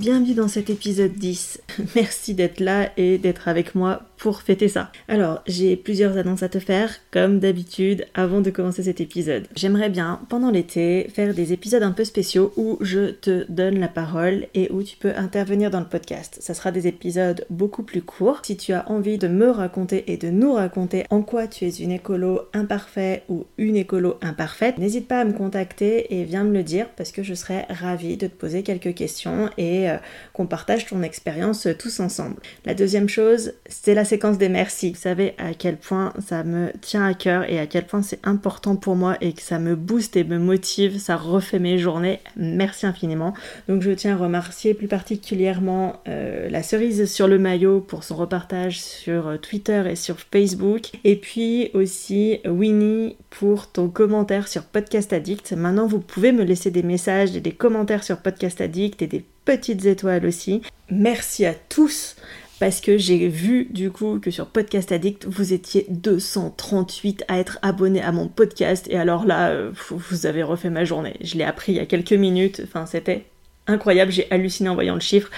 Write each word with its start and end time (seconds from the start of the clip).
Bienvenue 0.00 0.32
dans 0.32 0.48
cet 0.48 0.70
épisode 0.70 1.12
10. 1.12 1.60
Merci 1.94 2.32
d'être 2.32 2.58
là 2.58 2.90
et 2.96 3.18
d'être 3.18 3.48
avec 3.48 3.74
moi 3.74 4.00
pour 4.20 4.42
fêter 4.42 4.68
ça. 4.68 4.92
Alors, 5.08 5.42
j'ai 5.46 5.76
plusieurs 5.76 6.18
annonces 6.18 6.42
à 6.42 6.50
te 6.50 6.58
faire, 6.58 6.94
comme 7.10 7.40
d'habitude, 7.40 8.06
avant 8.14 8.42
de 8.42 8.50
commencer 8.50 8.82
cet 8.82 9.00
épisode. 9.00 9.48
J'aimerais 9.56 9.88
bien, 9.88 10.20
pendant 10.28 10.50
l'été, 10.50 11.08
faire 11.12 11.32
des 11.32 11.54
épisodes 11.54 11.82
un 11.82 11.92
peu 11.92 12.04
spéciaux 12.04 12.52
où 12.56 12.76
je 12.82 13.10
te 13.10 13.50
donne 13.50 13.80
la 13.80 13.88
parole 13.88 14.46
et 14.54 14.70
où 14.70 14.82
tu 14.82 14.98
peux 14.98 15.12
intervenir 15.16 15.70
dans 15.70 15.80
le 15.80 15.86
podcast. 15.86 16.36
Ça 16.40 16.52
sera 16.52 16.70
des 16.70 16.86
épisodes 16.86 17.46
beaucoup 17.48 17.82
plus 17.82 18.02
courts. 18.02 18.42
Si 18.44 18.58
tu 18.58 18.74
as 18.74 18.90
envie 18.90 19.16
de 19.16 19.26
me 19.26 19.48
raconter 19.48 20.12
et 20.12 20.18
de 20.18 20.28
nous 20.28 20.52
raconter 20.52 21.04
en 21.08 21.22
quoi 21.22 21.46
tu 21.46 21.64
es 21.64 21.70
une 21.70 21.90
écolo 21.90 22.42
imparfait 22.52 23.22
ou 23.30 23.46
une 23.56 23.76
écolo 23.76 24.18
imparfaite, 24.20 24.76
n'hésite 24.76 25.08
pas 25.08 25.20
à 25.20 25.24
me 25.24 25.32
contacter 25.32 26.14
et 26.14 26.24
viens 26.24 26.44
me 26.44 26.52
le 26.52 26.62
dire 26.62 26.88
parce 26.94 27.10
que 27.10 27.22
je 27.22 27.32
serais 27.32 27.66
ravie 27.70 28.18
de 28.18 28.26
te 28.26 28.34
poser 28.34 28.62
quelques 28.62 28.94
questions 28.94 29.48
et 29.56 29.88
euh, 29.88 29.96
qu'on 30.34 30.46
partage 30.46 30.84
ton 30.84 31.02
expérience 31.02 31.66
tous 31.78 32.00
ensemble. 32.00 32.36
La 32.66 32.74
deuxième 32.74 33.08
chose, 33.08 33.54
c'est 33.66 33.94
la 33.94 34.04
séquence 34.10 34.38
des 34.38 34.48
merci. 34.48 34.90
Vous 34.90 34.98
savez 34.98 35.34
à 35.38 35.54
quel 35.54 35.76
point 35.76 36.12
ça 36.26 36.42
me 36.42 36.72
tient 36.80 37.04
à 37.04 37.14
cœur 37.14 37.48
et 37.48 37.60
à 37.60 37.66
quel 37.66 37.86
point 37.86 38.02
c'est 38.02 38.18
important 38.26 38.74
pour 38.74 38.96
moi 38.96 39.16
et 39.20 39.32
que 39.32 39.40
ça 39.40 39.60
me 39.60 39.76
booste 39.76 40.16
et 40.16 40.24
me 40.24 40.36
motive, 40.36 40.98
ça 40.98 41.16
refait 41.16 41.60
mes 41.60 41.78
journées. 41.78 42.18
Merci 42.36 42.86
infiniment. 42.86 43.34
Donc 43.68 43.82
je 43.82 43.92
tiens 43.92 44.14
à 44.14 44.16
remercier 44.16 44.74
plus 44.74 44.88
particulièrement 44.88 46.02
euh, 46.08 46.50
la 46.50 46.64
cerise 46.64 47.08
sur 47.08 47.28
le 47.28 47.38
maillot 47.38 47.80
pour 47.80 48.02
son 48.02 48.16
repartage 48.16 48.80
sur 48.80 49.28
euh, 49.28 49.36
Twitter 49.36 49.84
et 49.88 49.94
sur 49.94 50.16
Facebook. 50.18 50.90
Et 51.04 51.14
puis 51.14 51.70
aussi 51.72 52.40
Winnie 52.44 53.16
pour 53.30 53.70
ton 53.70 53.88
commentaire 53.88 54.48
sur 54.48 54.64
Podcast 54.64 55.12
Addict. 55.12 55.52
Maintenant 55.52 55.86
vous 55.86 56.00
pouvez 56.00 56.32
me 56.32 56.42
laisser 56.42 56.72
des 56.72 56.82
messages 56.82 57.36
et 57.36 57.40
des 57.40 57.52
commentaires 57.52 58.02
sur 58.02 58.18
Podcast 58.18 58.60
Addict 58.60 59.02
et 59.02 59.06
des 59.06 59.24
petites 59.44 59.84
étoiles 59.84 60.26
aussi. 60.26 60.62
Merci 60.90 61.46
à 61.46 61.54
tous 61.54 62.16
parce 62.60 62.82
que 62.82 62.98
j'ai 62.98 63.26
vu 63.26 63.66
du 63.70 63.90
coup 63.90 64.20
que 64.20 64.30
sur 64.30 64.46
Podcast 64.46 64.92
Addict, 64.92 65.24
vous 65.26 65.54
étiez 65.54 65.86
238 65.88 67.24
à 67.26 67.38
être 67.38 67.58
abonnés 67.62 68.02
à 68.02 68.12
mon 68.12 68.28
podcast 68.28 68.86
et 68.90 68.98
alors 68.98 69.24
là, 69.24 69.48
euh, 69.48 69.72
vous 69.90 70.26
avez 70.26 70.42
refait 70.42 70.68
ma 70.68 70.84
journée. 70.84 71.16
Je 71.22 71.36
l'ai 71.36 71.44
appris 71.44 71.72
il 71.72 71.76
y 71.76 71.80
a 71.80 71.86
quelques 71.86 72.12
minutes, 72.12 72.60
enfin 72.62 72.84
c'était 72.84 73.24
incroyable, 73.66 74.12
j'ai 74.12 74.30
halluciné 74.30 74.68
en 74.68 74.74
voyant 74.74 74.94
le 74.94 75.00
chiffre. 75.00 75.30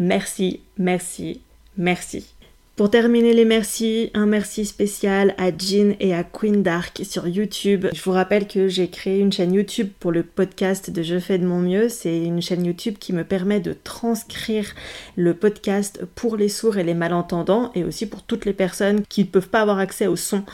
Merci, 0.00 0.60
merci, 0.76 1.42
merci. 1.76 2.34
Pour 2.78 2.90
terminer 2.90 3.34
les 3.34 3.44
merci, 3.44 4.12
un 4.14 4.26
merci 4.26 4.64
spécial 4.64 5.34
à 5.36 5.48
Jean 5.50 5.96
et 5.98 6.14
à 6.14 6.22
Queen 6.22 6.62
Dark 6.62 7.00
sur 7.02 7.26
YouTube. 7.26 7.88
Je 7.92 8.00
vous 8.04 8.12
rappelle 8.12 8.46
que 8.46 8.68
j'ai 8.68 8.88
créé 8.88 9.18
une 9.18 9.32
chaîne 9.32 9.52
YouTube 9.52 9.88
pour 9.98 10.12
le 10.12 10.22
podcast 10.22 10.88
de 10.88 11.02
Je 11.02 11.18
fais 11.18 11.38
de 11.38 11.44
mon 11.44 11.58
mieux. 11.58 11.88
C'est 11.88 12.16
une 12.16 12.40
chaîne 12.40 12.64
YouTube 12.64 12.94
qui 13.00 13.12
me 13.12 13.24
permet 13.24 13.58
de 13.58 13.72
transcrire 13.72 14.76
le 15.16 15.34
podcast 15.34 16.04
pour 16.14 16.36
les 16.36 16.48
sourds 16.48 16.78
et 16.78 16.84
les 16.84 16.94
malentendants 16.94 17.72
et 17.74 17.82
aussi 17.82 18.06
pour 18.06 18.22
toutes 18.22 18.44
les 18.44 18.52
personnes 18.52 19.02
qui 19.08 19.22
ne 19.22 19.28
peuvent 19.28 19.48
pas 19.48 19.62
avoir 19.62 19.80
accès 19.80 20.06
au 20.06 20.14
son, 20.14 20.44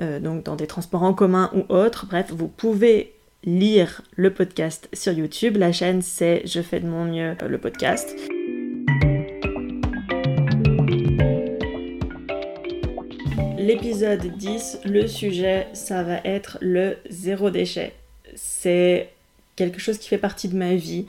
euh, 0.00 0.18
donc 0.18 0.44
dans 0.44 0.56
des 0.56 0.66
transports 0.66 1.02
en 1.02 1.12
commun 1.12 1.50
ou 1.54 1.70
autres. 1.70 2.06
Bref, 2.06 2.32
vous 2.34 2.48
pouvez 2.48 3.12
lire 3.44 4.00
le 4.14 4.32
podcast 4.32 4.88
sur 4.94 5.12
YouTube. 5.12 5.58
La 5.58 5.72
chaîne 5.72 6.00
c'est 6.00 6.40
Je 6.46 6.62
fais 6.62 6.80
de 6.80 6.86
mon 6.86 7.04
mieux 7.04 7.36
euh, 7.42 7.48
le 7.48 7.58
podcast. 7.58 8.16
L'épisode 13.66 14.24
10, 14.36 14.82
le 14.84 15.08
sujet, 15.08 15.66
ça 15.72 16.04
va 16.04 16.20
être 16.24 16.56
le 16.60 16.98
zéro 17.10 17.50
déchet. 17.50 17.94
C'est 18.36 19.08
quelque 19.56 19.80
chose 19.80 19.98
qui 19.98 20.08
fait 20.08 20.18
partie 20.18 20.48
de 20.48 20.56
ma 20.56 20.74
vie. 20.74 21.06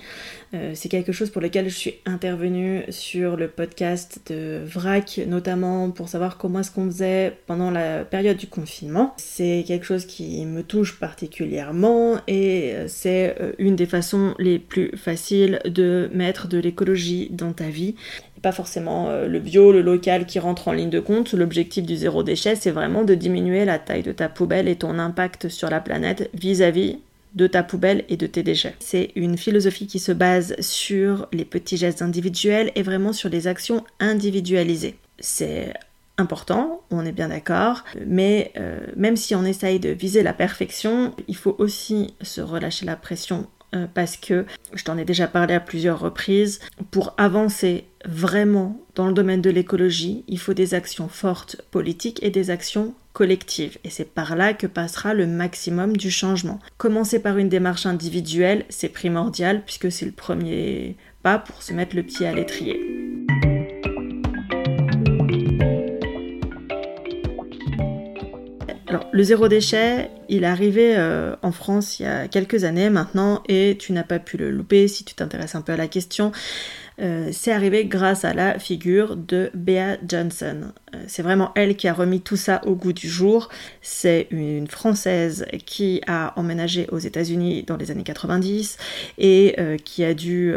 Euh, 0.53 0.71
c'est 0.73 0.87
quelque 0.87 1.11
chose 1.11 1.29
pour 1.29 1.41
lequel 1.41 1.69
je 1.69 1.75
suis 1.75 1.95
intervenue 2.05 2.83
sur 2.89 3.35
le 3.35 3.49
podcast 3.49 4.21
de 4.27 4.61
VRAC, 4.65 5.21
notamment 5.27 5.91
pour 5.91 6.07
savoir 6.07 6.37
comment 6.37 6.61
est-ce 6.61 6.71
qu'on 6.71 6.85
faisait 6.85 7.37
pendant 7.45 7.69
la 7.69 8.05
période 8.05 8.37
du 8.37 8.47
confinement. 8.47 9.13
C'est 9.17 9.65
quelque 9.67 9.85
chose 9.85 10.05
qui 10.05 10.45
me 10.45 10.63
touche 10.63 10.97
particulièrement 10.97 12.21
et 12.27 12.71
euh, 12.73 12.85
c'est 12.87 13.35
euh, 13.41 13.51
une 13.57 13.75
des 13.75 13.85
façons 13.85 14.33
les 14.39 14.57
plus 14.57 14.95
faciles 14.95 15.59
de 15.65 16.09
mettre 16.13 16.47
de 16.47 16.57
l'écologie 16.57 17.27
dans 17.31 17.51
ta 17.51 17.67
vie. 17.67 17.95
Pas 18.41 18.51
forcément 18.51 19.09
le 19.25 19.39
bio, 19.39 19.71
le 19.71 19.81
local 19.81 20.27
qui 20.27 20.37
rentre 20.37 20.67
en 20.67 20.71
ligne 20.71 20.91
de 20.91 20.99
compte. 20.99 21.33
L'objectif 21.33 21.83
du 21.83 21.95
zéro 21.95 22.21
déchet, 22.21 22.55
c'est 22.55 22.69
vraiment 22.69 23.03
de 23.03 23.15
diminuer 23.15 23.65
la 23.65 23.79
taille 23.79 24.03
de 24.03 24.11
ta 24.11 24.29
poubelle 24.29 24.67
et 24.67 24.75
ton 24.75 24.99
impact 24.99 25.49
sur 25.49 25.71
la 25.71 25.79
planète 25.81 26.29
vis-à-vis 26.35 26.99
de 27.37 27.47
ta 27.47 27.63
poubelle 27.63 28.03
et 28.09 28.17
de 28.17 28.27
tes 28.27 28.43
déchets. 28.43 28.75
C'est 28.79 29.11
une 29.15 29.37
philosophie 29.37 29.87
qui 29.87 29.99
se 29.99 30.11
base 30.11 30.55
sur 30.59 31.27
les 31.31 31.45
petits 31.45 31.77
gestes 31.77 32.01
individuels 32.01 32.71
et 32.75 32.81
vraiment 32.81 33.13
sur 33.13 33.29
les 33.29 33.47
actions 33.47 33.85
individualisées. 33.99 34.97
C'est 35.19 35.73
important, 36.17 36.81
on 36.89 37.05
est 37.05 37.11
bien 37.11 37.29
d'accord, 37.29 37.83
mais 38.05 38.51
euh, 38.57 38.79
même 38.95 39.15
si 39.15 39.35
on 39.35 39.45
essaye 39.45 39.79
de 39.79 39.89
viser 39.89 40.23
la 40.23 40.33
perfection, 40.33 41.13
il 41.27 41.35
faut 41.35 41.55
aussi 41.59 42.15
se 42.21 42.41
relâcher 42.41 42.87
la 42.87 42.95
pression 42.95 43.47
euh, 43.75 43.85
parce 43.93 44.17
que, 44.17 44.45
je 44.73 44.83
t'en 44.83 44.97
ai 44.97 45.05
déjà 45.05 45.27
parlé 45.27 45.53
à 45.53 45.59
plusieurs 45.59 45.99
reprises, 45.99 46.59
pour 46.89 47.13
avancer 47.17 47.85
vraiment 48.05 48.79
dans 48.95 49.07
le 49.07 49.13
domaine 49.13 49.41
de 49.41 49.49
l'écologie, 49.49 50.23
il 50.27 50.39
faut 50.39 50.53
des 50.53 50.73
actions 50.73 51.09
fortes 51.09 51.61
politiques 51.69 52.23
et 52.23 52.29
des 52.29 52.49
actions 52.49 52.95
collectives. 53.17 53.79
Et 53.83 53.89
c'est 53.89 54.13
par 54.13 54.35
là 54.35 54.53
que 54.53 54.67
passera 54.67 55.15
le 55.15 55.25
maximum 55.25 55.97
du 55.97 56.11
changement. 56.11 56.59
Commencer 56.77 57.19
par 57.19 57.39
une 57.39 57.49
démarche 57.49 57.87
individuelle, 57.87 58.63
c'est 58.69 58.89
primordial 58.89 59.63
puisque 59.65 59.91
c'est 59.91 60.05
le 60.05 60.11
premier 60.11 60.95
pas 61.23 61.39
pour 61.39 61.63
se 61.63 61.73
mettre 61.73 61.95
le 61.95 62.03
pied 62.03 62.27
à 62.27 62.33
l'étrier. 62.33 62.79
Alors, 68.85 69.07
le 69.11 69.23
zéro 69.23 69.47
déchet, 69.47 70.11
il 70.29 70.43
est 70.43 70.47
arrivé 70.47 70.93
euh, 70.95 71.35
en 71.41 71.51
France 71.51 71.99
il 71.99 72.03
y 72.03 72.05
a 72.05 72.27
quelques 72.27 72.65
années 72.65 72.91
maintenant 72.91 73.41
et 73.49 73.77
tu 73.79 73.93
n'as 73.93 74.03
pas 74.03 74.19
pu 74.19 74.37
le 74.37 74.51
louper 74.51 74.87
si 74.87 75.03
tu 75.03 75.15
t'intéresses 75.15 75.55
un 75.55 75.61
peu 75.61 75.71
à 75.71 75.77
la 75.77 75.87
question. 75.87 76.31
Euh, 76.99 77.29
c'est 77.31 77.51
arrivé 77.51 77.85
grâce 77.85 78.25
à 78.25 78.33
la 78.33 78.57
figure 78.57 79.15
de 79.15 79.51
Bea 79.53 79.97
Johnson. 80.07 80.71
Euh, 80.95 81.03
c'est 81.07 81.21
vraiment 81.21 81.51
elle 81.55 81.75
qui 81.75 81.87
a 81.87 81.93
remis 81.93 82.21
tout 82.21 82.37
ça 82.37 82.61
au 82.65 82.73
goût 82.73 82.93
du 82.93 83.07
jour. 83.07 83.49
C'est 83.81 84.27
une 84.31 84.67
Française 84.67 85.45
qui 85.65 86.01
a 86.07 86.33
emménagé 86.39 86.87
aux 86.91 86.97
États-Unis 86.97 87.63
dans 87.63 87.77
les 87.77 87.91
années 87.91 88.03
90 88.03 88.77
et 89.19 89.55
euh, 89.59 89.77
qui 89.77 90.03
a 90.03 90.13
dû 90.13 90.53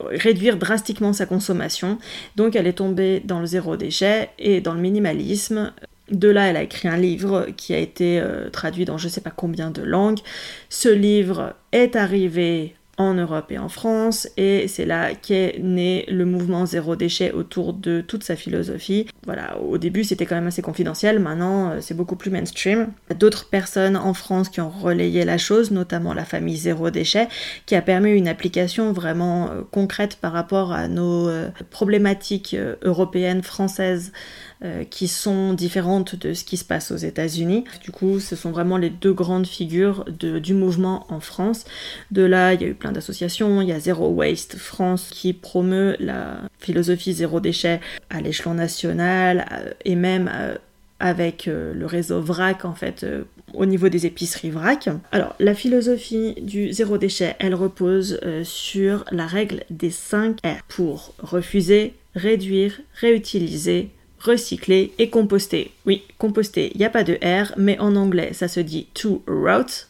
réduire 0.00 0.58
drastiquement 0.58 1.12
sa 1.12 1.24
consommation. 1.24 1.98
Donc 2.36 2.56
elle 2.56 2.66
est 2.66 2.74
tombée 2.74 3.20
dans 3.24 3.40
le 3.40 3.46
zéro 3.46 3.76
déchet 3.76 4.30
et 4.38 4.60
dans 4.60 4.74
le 4.74 4.80
minimalisme. 4.80 5.72
De 6.10 6.28
là, 6.28 6.48
elle 6.48 6.58
a 6.58 6.62
écrit 6.62 6.88
un 6.88 6.98
livre 6.98 7.46
qui 7.56 7.72
a 7.72 7.78
été 7.78 8.22
traduit 8.52 8.84
dans 8.84 8.98
je 8.98 9.06
ne 9.06 9.10
sais 9.10 9.22
pas 9.22 9.30
combien 9.30 9.70
de 9.70 9.82
langues. 9.82 10.20
Ce 10.68 10.90
livre 10.90 11.54
est 11.72 11.96
arrivé 11.96 12.74
en 12.96 13.14
Europe 13.14 13.50
et 13.50 13.58
en 13.58 13.68
France, 13.68 14.28
et 14.36 14.68
c'est 14.68 14.84
là 14.84 15.14
qu'est 15.14 15.58
né 15.60 16.04
le 16.08 16.24
mouvement 16.24 16.66
zéro 16.66 16.96
déchet 16.96 17.32
autour 17.32 17.72
de 17.72 18.00
toute 18.00 18.24
sa 18.24 18.36
philosophie. 18.36 19.06
Voilà, 19.24 19.58
au 19.58 19.78
début 19.78 20.04
c'était 20.04 20.26
quand 20.26 20.36
même 20.36 20.46
assez 20.46 20.62
confidentiel, 20.62 21.18
maintenant 21.18 21.70
euh, 21.70 21.78
c'est 21.80 21.94
beaucoup 21.94 22.16
plus 22.16 22.30
mainstream. 22.30 22.88
D'autres 23.18 23.48
personnes 23.48 23.96
en 23.96 24.14
France 24.14 24.48
qui 24.48 24.60
ont 24.60 24.70
relayé 24.70 25.24
la 25.24 25.38
chose, 25.38 25.70
notamment 25.70 26.14
la 26.14 26.24
famille 26.24 26.56
zéro 26.56 26.90
déchet, 26.90 27.28
qui 27.66 27.74
a 27.74 27.82
permis 27.82 28.12
une 28.12 28.28
application 28.28 28.92
vraiment 28.92 29.50
euh, 29.50 29.62
concrète 29.70 30.16
par 30.20 30.32
rapport 30.32 30.72
à 30.72 30.88
nos 30.88 31.28
euh, 31.28 31.48
problématiques 31.70 32.56
européennes, 32.82 33.42
françaises 33.42 34.12
euh, 34.62 34.84
qui 34.84 35.08
sont 35.08 35.52
différentes 35.54 36.14
de 36.14 36.34
ce 36.34 36.44
qui 36.44 36.56
se 36.56 36.64
passe 36.64 36.90
aux 36.90 36.96
États-Unis. 36.96 37.64
Du 37.82 37.90
coup, 37.90 38.20
ce 38.20 38.36
sont 38.36 38.50
vraiment 38.50 38.76
les 38.76 38.90
deux 38.90 39.12
grandes 39.12 39.46
figures 39.46 40.04
du 40.06 40.54
mouvement 40.54 41.06
en 41.08 41.20
France. 41.20 41.64
De 42.10 42.22
là, 42.22 42.54
il 42.54 42.62
y 42.62 42.64
a 42.64 42.68
eu 42.68 42.74
plein 42.74 42.92
d'associations. 42.92 43.60
Il 43.60 43.68
y 43.68 43.72
a 43.72 43.80
Zero 43.80 44.08
Waste 44.08 44.56
France 44.56 45.08
qui 45.10 45.32
promeut 45.32 45.96
la 45.98 46.40
philosophie 46.58 47.12
zéro 47.12 47.40
déchet 47.40 47.80
à 48.10 48.20
l'échelon 48.20 48.54
national 48.54 49.46
euh, 49.52 49.70
et 49.84 49.96
même 49.96 50.28
à, 50.28 50.58
avec 51.00 51.48
euh, 51.48 51.74
le 51.74 51.86
réseau 51.86 52.20
VRAC 52.20 52.64
en 52.64 52.74
fait 52.74 53.04
euh, 53.04 53.24
au 53.52 53.66
niveau 53.66 53.88
des 53.88 54.06
épiceries 54.06 54.50
VRAC. 54.50 54.88
Alors 55.12 55.34
la 55.38 55.54
philosophie 55.54 56.34
du 56.40 56.72
zéro 56.72 56.98
déchet, 56.98 57.36
elle 57.38 57.54
repose 57.54 58.18
sur 58.42 59.04
la 59.12 59.26
règle 59.26 59.64
des 59.70 59.90
5 59.90 60.38
R 60.44 60.62
pour 60.68 61.14
refuser, 61.18 61.94
réduire, 62.14 62.80
réutiliser, 63.00 63.90
recycler 64.24 64.92
et 64.98 65.10
composter. 65.10 65.72
Oui, 65.86 66.02
composter, 66.18 66.70
il 66.74 66.78
n'y 66.78 66.84
a 66.84 66.90
pas 66.90 67.04
de 67.04 67.14
R, 67.22 67.52
mais 67.56 67.78
en 67.78 67.94
anglais 67.96 68.32
ça 68.32 68.48
se 68.48 68.60
dit 68.60 68.86
to 68.94 69.22
route, 69.26 69.88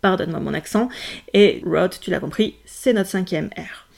pardonne-moi 0.00 0.40
mon 0.40 0.54
accent, 0.54 0.88
et 1.32 1.62
route, 1.64 1.98
tu 2.00 2.10
l'as 2.10 2.20
compris, 2.20 2.54
c'est 2.64 2.92
notre 2.92 3.10
cinquième 3.10 3.50
R. 3.56 3.88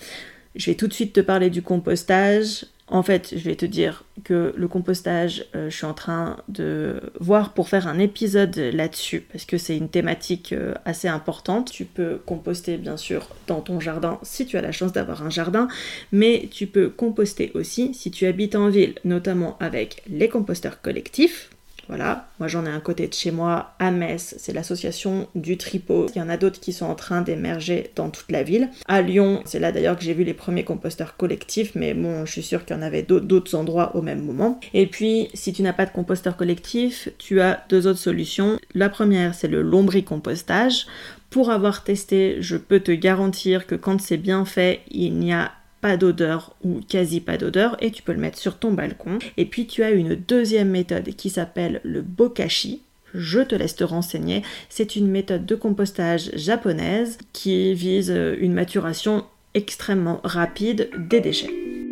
Je 0.54 0.70
vais 0.70 0.76
tout 0.76 0.86
de 0.86 0.92
suite 0.92 1.12
te 1.12 1.20
parler 1.20 1.50
du 1.50 1.62
compostage. 1.62 2.64
En 2.86 3.02
fait, 3.02 3.32
je 3.34 3.44
vais 3.48 3.56
te 3.56 3.64
dire 3.64 4.04
que 4.24 4.52
le 4.54 4.68
compostage, 4.68 5.46
euh, 5.54 5.70
je 5.70 5.76
suis 5.76 5.86
en 5.86 5.94
train 5.94 6.36
de 6.48 7.00
voir 7.18 7.54
pour 7.54 7.70
faire 7.70 7.86
un 7.86 7.98
épisode 7.98 8.56
là-dessus, 8.56 9.20
parce 9.32 9.46
que 9.46 9.56
c'est 9.56 9.76
une 9.76 9.88
thématique 9.88 10.52
euh, 10.52 10.74
assez 10.84 11.08
importante. 11.08 11.72
Tu 11.72 11.86
peux 11.86 12.20
composter, 12.26 12.76
bien 12.76 12.98
sûr, 12.98 13.28
dans 13.46 13.62
ton 13.62 13.80
jardin, 13.80 14.18
si 14.22 14.44
tu 14.44 14.58
as 14.58 14.60
la 14.60 14.70
chance 14.70 14.92
d'avoir 14.92 15.22
un 15.22 15.30
jardin, 15.30 15.66
mais 16.12 16.48
tu 16.52 16.66
peux 16.66 16.90
composter 16.90 17.50
aussi 17.54 17.94
si 17.94 18.10
tu 18.10 18.26
habites 18.26 18.54
en 18.54 18.68
ville, 18.68 18.96
notamment 19.04 19.56
avec 19.60 20.02
les 20.06 20.28
composteurs 20.28 20.82
collectifs. 20.82 21.48
Voilà, 21.88 22.28
moi 22.38 22.48
j'en 22.48 22.64
ai 22.66 22.70
un 22.70 22.80
côté 22.80 23.08
de 23.08 23.14
chez 23.14 23.30
moi 23.30 23.74
à 23.78 23.90
Metz, 23.90 24.34
c'est 24.38 24.52
l'association 24.52 25.28
du 25.34 25.56
tripot. 25.56 26.06
Il 26.14 26.18
y 26.18 26.22
en 26.22 26.28
a 26.28 26.36
d'autres 26.36 26.60
qui 26.60 26.72
sont 26.72 26.86
en 26.86 26.94
train 26.94 27.22
d'émerger 27.22 27.90
dans 27.96 28.10
toute 28.10 28.30
la 28.30 28.42
ville. 28.42 28.70
À 28.86 29.02
Lyon, 29.02 29.42
c'est 29.44 29.58
là 29.58 29.72
d'ailleurs 29.72 29.96
que 29.96 30.04
j'ai 30.04 30.14
vu 30.14 30.24
les 30.24 30.34
premiers 30.34 30.64
composteurs 30.64 31.16
collectifs, 31.16 31.74
mais 31.74 31.94
bon, 31.94 32.24
je 32.24 32.32
suis 32.32 32.42
sûre 32.42 32.64
qu'il 32.64 32.76
y 32.76 32.78
en 32.78 32.82
avait 32.82 33.02
d'autres 33.02 33.54
endroits 33.54 33.96
au 33.96 34.02
même 34.02 34.22
moment. 34.22 34.60
Et 34.72 34.86
puis, 34.86 35.28
si 35.34 35.52
tu 35.52 35.62
n'as 35.62 35.72
pas 35.72 35.86
de 35.86 35.92
composteur 35.92 36.36
collectif, 36.36 37.08
tu 37.18 37.40
as 37.40 37.64
deux 37.68 37.86
autres 37.86 37.98
solutions. 37.98 38.58
La 38.74 38.88
première, 38.88 39.34
c'est 39.34 39.48
le 39.48 39.62
lombricompostage. 39.62 40.86
Pour 41.30 41.50
avoir 41.50 41.82
testé, 41.84 42.36
je 42.40 42.56
peux 42.56 42.80
te 42.80 42.92
garantir 42.92 43.66
que 43.66 43.74
quand 43.74 44.00
c'est 44.00 44.16
bien 44.16 44.44
fait, 44.44 44.80
il 44.90 45.14
n'y 45.18 45.32
a 45.32 45.50
d'odeur 45.96 46.56
ou 46.64 46.80
quasi 46.80 47.20
pas 47.20 47.36
d'odeur 47.36 47.76
et 47.80 47.90
tu 47.90 48.02
peux 48.02 48.12
le 48.12 48.18
mettre 48.18 48.38
sur 48.38 48.58
ton 48.58 48.72
balcon. 48.72 49.18
Et 49.36 49.44
puis 49.44 49.66
tu 49.66 49.82
as 49.82 49.90
une 49.90 50.14
deuxième 50.14 50.70
méthode 50.70 51.10
qui 51.14 51.30
s'appelle 51.30 51.80
le 51.84 52.02
bokashi. 52.02 52.82
Je 53.14 53.40
te 53.40 53.54
laisse 53.54 53.76
te 53.76 53.84
renseigner. 53.84 54.42
C'est 54.68 54.96
une 54.96 55.08
méthode 55.08 55.46
de 55.46 55.54
compostage 55.54 56.30
japonaise 56.34 57.18
qui 57.32 57.74
vise 57.74 58.10
une 58.10 58.54
maturation 58.54 59.24
extrêmement 59.54 60.20
rapide 60.24 60.90
des 61.08 61.20
déchets. 61.20 61.83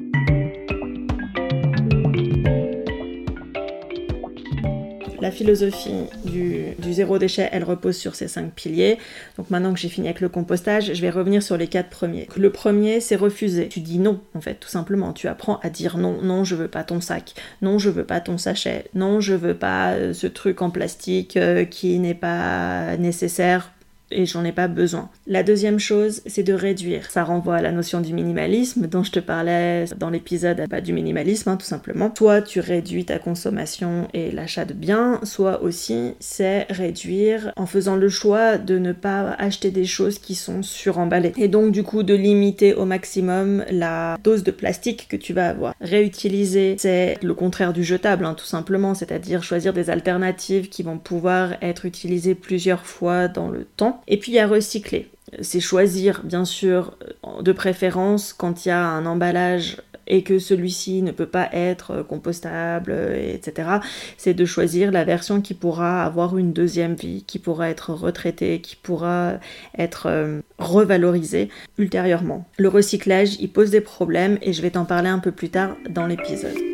Philosophie 5.33 6.07
du, 6.25 6.75
zéro 6.93 7.19
déchet, 7.19 7.49
elle 7.53 7.65
repose 7.65 7.97
sur 7.97 8.15
ces 8.15 8.29
cinq 8.29 8.53
piliers. 8.53 8.99
Donc 9.37 9.51
maintenant 9.51 9.73
que 9.73 9.81
j'ai 9.81 9.89
fini 9.89 10.07
avec 10.09 10.21
le 10.21 10.29
compostage, 10.29 10.93
je 10.95 11.01
vais 11.01 11.11
revenir 11.11 11.43
sur 11.43 11.57
les 11.57 11.67
quatre 11.67 11.91
premiers. 11.91 12.29
Le 12.37 12.51
premier, 12.51 13.01
c'est 13.01 13.17
refuser. 13.17 13.69
Tu 13.69 13.81
dis 13.81 13.99
non, 13.99 14.21
en 14.35 14.41
fait, 14.41 14.55
tout 14.55 14.69
simplement. 14.69 15.13
Tu 15.13 15.29
apprends 15.29 15.59
à 15.63 15.71
dire 15.71 15.99
non. 15.99 16.23
Non, 16.23 16.45
je 16.45 16.55
veux 16.55 16.69
pas 16.69 16.85
ton 16.85 17.01
sac. 17.01 17.35
Non, 17.63 17.79
je 17.79 17.91
veux 17.91 18.05
pas 18.05 18.21
ton 18.21 18.39
sachet. 18.39 18.85
Non, 18.95 19.21
je 19.21 19.35
veux 19.35 19.55
pas 19.55 19.93
euh, 19.93 20.13
ce 20.13 20.27
truc 20.27 20.63
en 20.63 20.71
plastique 20.71 21.37
euh, 21.37 21.65
qui 21.65 21.99
n'est 21.99 22.15
pas 22.15 22.97
nécessaire 22.97 23.73
et 24.13 24.27
j'en 24.27 24.45
ai 24.45 24.53
pas 24.53 24.69
besoin. 24.69 25.09
La 25.27 25.43
deuxième 25.43 25.79
chose, 25.79 26.23
c'est 26.27 26.43
de 26.43 26.53
réduire. 26.53 27.11
Ça 27.11 27.25
renvoie 27.25 27.57
à 27.57 27.63
la 27.63 27.73
notion 27.73 28.01
du 28.01 28.13
minimalisme 28.13 28.87
dont 28.87 29.03
je 29.03 29.13
te 29.13 29.21
parlais 29.21 29.87
dans 29.97 30.11
l'épisode 30.11 30.63
bah, 30.69 30.81
du 30.81 30.93
minimalisme, 30.93 31.49
hein, 31.51 31.57
tout 31.57 31.67
simplement. 31.67 32.13
Soit 32.17 32.43
tu 32.43 32.61
réduis 32.61 33.05
ta 33.05 33.19
consommation 33.19 34.09
et 34.15 34.31
l'achat 34.31 34.65
de 34.65 34.75
biens, 34.75 35.21
soit 35.25 35.63
aussi 35.63 36.15
c'est 36.21 36.67
réduire 36.71 37.53
en 37.57 37.67
faisant 37.67 37.97
le 37.97 38.09
choix 38.09 38.59
de 38.59 38.79
ne 38.79 38.93
pas 38.93 39.33
acheter 39.39 39.71
des 39.71 39.85
choses 39.85 40.19
qui 40.19 40.35
sont 40.35 40.63
suremballées. 40.63 41.33
Et 41.37 41.49
donc 41.49 41.73
du 41.73 41.83
coup 41.83 42.03
de 42.03 42.15
limiter 42.15 42.75
au 42.75 42.85
maximum 42.85 43.65
la 43.71 44.19
dose 44.23 44.45
de 44.45 44.51
plastique 44.51 45.07
que 45.09 45.17
tu 45.17 45.33
vas 45.33 45.49
avoir. 45.49 45.75
Réutiliser, 45.81 46.77
c'est 46.79 47.19
le 47.23 47.35
contraire 47.35 47.73
du 47.73 47.85
jetable, 47.85 48.25
hein, 48.25 48.35
tout 48.35 48.47
simplement, 48.47 48.95
c'est-à-dire 48.95 49.43
choisir 49.43 49.73
des 49.73 49.91
alternatives 49.91 50.69
qui 50.69 50.83
vont 50.83 50.99
pouvoir 50.99 51.55
être 51.63 51.87
utilisées 51.87 52.35
plusieurs 52.35 52.87
fois 52.87 53.29
dans 53.29 53.49
le 53.49 53.65
temps 53.65 54.02
et 54.09 54.17
puis 54.19 54.33
il 54.33 54.37
y 54.37 54.39
a 54.39 54.47
recycler. 54.47 55.09
C'est 55.41 55.61
choisir, 55.61 56.23
bien 56.25 56.45
sûr, 56.45 56.97
de 57.41 57.53
préférence 57.53 58.33
quand 58.33 58.67
il 58.67 58.69
y 58.69 58.73
a 58.73 58.85
un 58.85 59.07
emballage 59.07 59.79
et 60.07 60.23
que 60.23 60.39
celui-ci 60.39 61.03
ne 61.03 61.13
peut 61.13 61.27
pas 61.27 61.49
être 61.53 62.03
compostable, 62.03 62.93
etc. 63.17 63.69
C'est 64.17 64.35
de 64.35 64.45
choisir 64.45 64.91
la 64.91 65.05
version 65.05 65.41
qui 65.41 65.55
pourra 65.55 66.05
avoir 66.05 66.37
une 66.37 66.53
deuxième 66.53 66.95
vie, 66.95 67.25
qui 67.27 67.39
pourra 67.39 67.71
être 67.71 67.93
retraitée, 67.93 68.61
qui 68.61 68.77
pourra 68.77 69.35
être 69.79 70.07
euh, 70.07 70.41
revalorisée 70.59 71.49
ultérieurement. 71.79 72.47
Le 72.59 72.69
recyclage, 72.69 73.37
il 73.41 73.51
pose 73.51 73.71
des 73.71 73.81
problèmes 73.81 74.39
et 74.43 74.53
je 74.53 74.63
vais 74.63 74.71
t'en 74.71 74.85
parler 74.85 75.09
un 75.09 75.19
peu 75.19 75.33
plus 75.33 75.51
tard 75.51 75.77
dans 75.89 76.07
l'épisode. 76.07 76.72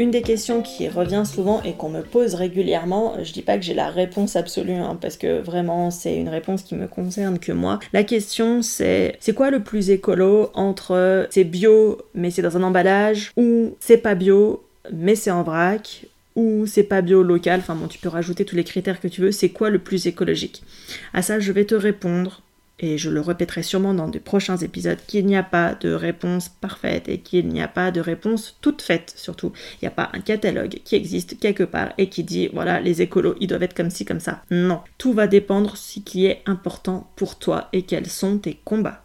Une 0.00 0.10
des 0.10 0.22
questions 0.22 0.62
qui 0.62 0.88
revient 0.88 1.24
souvent 1.26 1.62
et 1.62 1.74
qu'on 1.74 1.90
me 1.90 2.00
pose 2.00 2.32
régulièrement, 2.32 3.22
je 3.22 3.34
dis 3.34 3.42
pas 3.42 3.58
que 3.58 3.62
j'ai 3.62 3.74
la 3.74 3.90
réponse 3.90 4.34
absolue, 4.34 4.72
hein, 4.72 4.96
parce 4.98 5.18
que 5.18 5.42
vraiment 5.42 5.90
c'est 5.90 6.16
une 6.16 6.30
réponse 6.30 6.62
qui 6.62 6.74
me 6.74 6.88
concerne 6.88 7.38
que 7.38 7.52
moi. 7.52 7.78
La 7.92 8.02
question 8.02 8.62
c'est 8.62 9.18
c'est 9.20 9.34
quoi 9.34 9.50
le 9.50 9.60
plus 9.60 9.90
écolo 9.90 10.52
entre 10.54 11.28
c'est 11.28 11.44
bio 11.44 11.98
mais 12.14 12.30
c'est 12.30 12.40
dans 12.40 12.56
un 12.56 12.62
emballage 12.62 13.30
ou 13.36 13.76
c'est 13.78 13.98
pas 13.98 14.14
bio 14.14 14.64
mais 14.90 15.16
c'est 15.16 15.30
en 15.30 15.42
vrac 15.42 16.06
ou 16.34 16.64
c'est 16.64 16.84
pas 16.84 17.02
bio 17.02 17.22
local, 17.22 17.60
enfin 17.60 17.74
bon 17.74 17.86
tu 17.86 17.98
peux 17.98 18.08
rajouter 18.08 18.46
tous 18.46 18.56
les 18.56 18.64
critères 18.64 19.00
que 19.00 19.08
tu 19.08 19.20
veux, 19.20 19.32
c'est 19.32 19.50
quoi 19.50 19.68
le 19.68 19.80
plus 19.80 20.06
écologique? 20.06 20.62
À 21.12 21.20
ça 21.20 21.40
je 21.40 21.52
vais 21.52 21.66
te 21.66 21.74
répondre 21.74 22.40
et 22.80 22.98
je 22.98 23.10
le 23.10 23.20
répéterai 23.20 23.62
sûrement 23.62 23.94
dans 23.94 24.08
de 24.08 24.18
prochains 24.18 24.56
épisodes, 24.56 24.98
qu'il 25.06 25.26
n'y 25.26 25.36
a 25.36 25.42
pas 25.42 25.74
de 25.74 25.92
réponse 25.92 26.48
parfaite 26.48 27.08
et 27.08 27.18
qu'il 27.18 27.48
n'y 27.48 27.62
a 27.62 27.68
pas 27.68 27.90
de 27.90 28.00
réponse 28.00 28.56
toute 28.60 28.82
faite 28.82 29.12
surtout. 29.16 29.52
Il 29.74 29.84
n'y 29.84 29.88
a 29.88 29.92
pas 29.92 30.10
un 30.14 30.20
catalogue 30.20 30.80
qui 30.84 30.96
existe 30.96 31.38
quelque 31.38 31.62
part 31.62 31.92
et 31.98 32.08
qui 32.08 32.24
dit 32.24 32.48
voilà 32.52 32.80
les 32.80 33.02
écolos 33.02 33.36
ils 33.40 33.46
doivent 33.46 33.62
être 33.62 33.76
comme 33.76 33.90
ci 33.90 34.04
comme 34.04 34.20
ça. 34.20 34.42
Non, 34.50 34.80
tout 34.98 35.12
va 35.12 35.26
dépendre 35.26 35.76
ce 35.76 36.00
qui 36.00 36.26
est 36.26 36.42
important 36.46 37.10
pour 37.16 37.38
toi 37.38 37.68
et 37.72 37.82
quels 37.82 38.08
sont 38.08 38.38
tes 38.38 38.58
combats. 38.64 39.02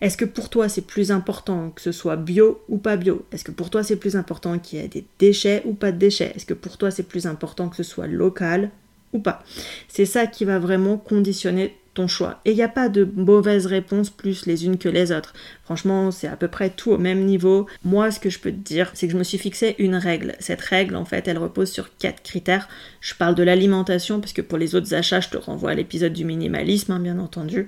Est-ce 0.00 0.16
que 0.16 0.24
pour 0.24 0.48
toi 0.48 0.68
c'est 0.68 0.86
plus 0.86 1.10
important 1.10 1.70
que 1.70 1.82
ce 1.82 1.92
soit 1.92 2.16
bio 2.16 2.62
ou 2.68 2.78
pas 2.78 2.96
bio? 2.96 3.26
Est-ce 3.32 3.44
que 3.44 3.50
pour 3.50 3.70
toi 3.70 3.82
c'est 3.82 3.96
plus 3.96 4.16
important 4.16 4.58
qu'il 4.58 4.78
y 4.78 4.82
ait 4.82 4.88
des 4.88 5.06
déchets 5.18 5.62
ou 5.64 5.74
pas 5.74 5.92
de 5.92 5.98
déchets? 5.98 6.32
Est-ce 6.34 6.46
que 6.46 6.54
pour 6.54 6.78
toi 6.78 6.90
c'est 6.90 7.02
plus 7.02 7.26
important 7.26 7.68
que 7.68 7.76
ce 7.76 7.82
soit 7.82 8.06
local 8.06 8.70
ou 9.12 9.20
pas? 9.20 9.42
C'est 9.88 10.06
ça 10.06 10.26
qui 10.26 10.44
va 10.44 10.58
vraiment 10.58 10.96
conditionner 10.96 11.76
choix. 12.08 12.40
Et 12.44 12.50
il 12.50 12.56
n'y 12.56 12.62
a 12.62 12.68
pas 12.68 12.88
de 12.88 13.08
mauvaises 13.14 13.66
réponses 13.66 14.10
plus 14.10 14.46
les 14.46 14.66
unes 14.66 14.78
que 14.78 14.88
les 14.88 15.12
autres. 15.12 15.34
Franchement, 15.64 16.10
c'est 16.10 16.28
à 16.28 16.36
peu 16.36 16.48
près 16.48 16.70
tout 16.70 16.90
au 16.92 16.98
même 16.98 17.24
niveau. 17.24 17.66
Moi, 17.84 18.10
ce 18.10 18.20
que 18.20 18.30
je 18.30 18.38
peux 18.38 18.50
te 18.50 18.56
dire, 18.56 18.90
c'est 18.94 19.06
que 19.06 19.12
je 19.12 19.18
me 19.18 19.24
suis 19.24 19.38
fixé 19.38 19.74
une 19.78 19.94
règle. 19.94 20.34
Cette 20.40 20.60
règle, 20.60 20.96
en 20.96 21.04
fait, 21.04 21.28
elle 21.28 21.38
repose 21.38 21.70
sur 21.70 21.96
quatre 21.98 22.22
critères. 22.22 22.68
Je 23.00 23.14
parle 23.14 23.34
de 23.34 23.42
l'alimentation, 23.42 24.20
parce 24.20 24.32
que 24.32 24.42
pour 24.42 24.58
les 24.58 24.74
autres 24.74 24.94
achats, 24.94 25.20
je 25.20 25.28
te 25.28 25.36
renvoie 25.36 25.70
à 25.70 25.74
l'épisode 25.74 26.12
du 26.12 26.24
minimalisme, 26.24 26.92
hein, 26.92 27.00
bien 27.00 27.18
entendu. 27.18 27.66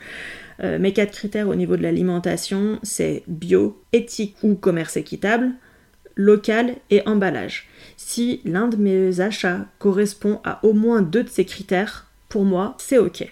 Euh, 0.63 0.79
mes 0.79 0.93
quatre 0.93 1.13
critères 1.13 1.49
au 1.49 1.55
niveau 1.55 1.77
de 1.77 1.83
l'alimentation, 1.83 2.79
c'est 2.83 3.23
bio, 3.27 3.81
éthique 3.93 4.37
ou 4.43 4.55
commerce 4.55 4.97
équitable, 4.97 5.51
local 6.15 6.77
et 6.91 7.07
emballage. 7.07 7.69
Si 7.97 8.41
l'un 8.45 8.69
de 8.69 8.77
mes 8.77 9.21
achats 9.21 9.67
correspond 9.79 10.41
à 10.45 10.65
au 10.65 10.73
moins 10.73 11.03
deux 11.03 11.25
de 11.25 11.29
ces 11.29 11.45
critères, 11.45 12.07
pour 12.29 12.45
moi, 12.45 12.75
c'est 12.79 12.99
ok. 12.99 13.27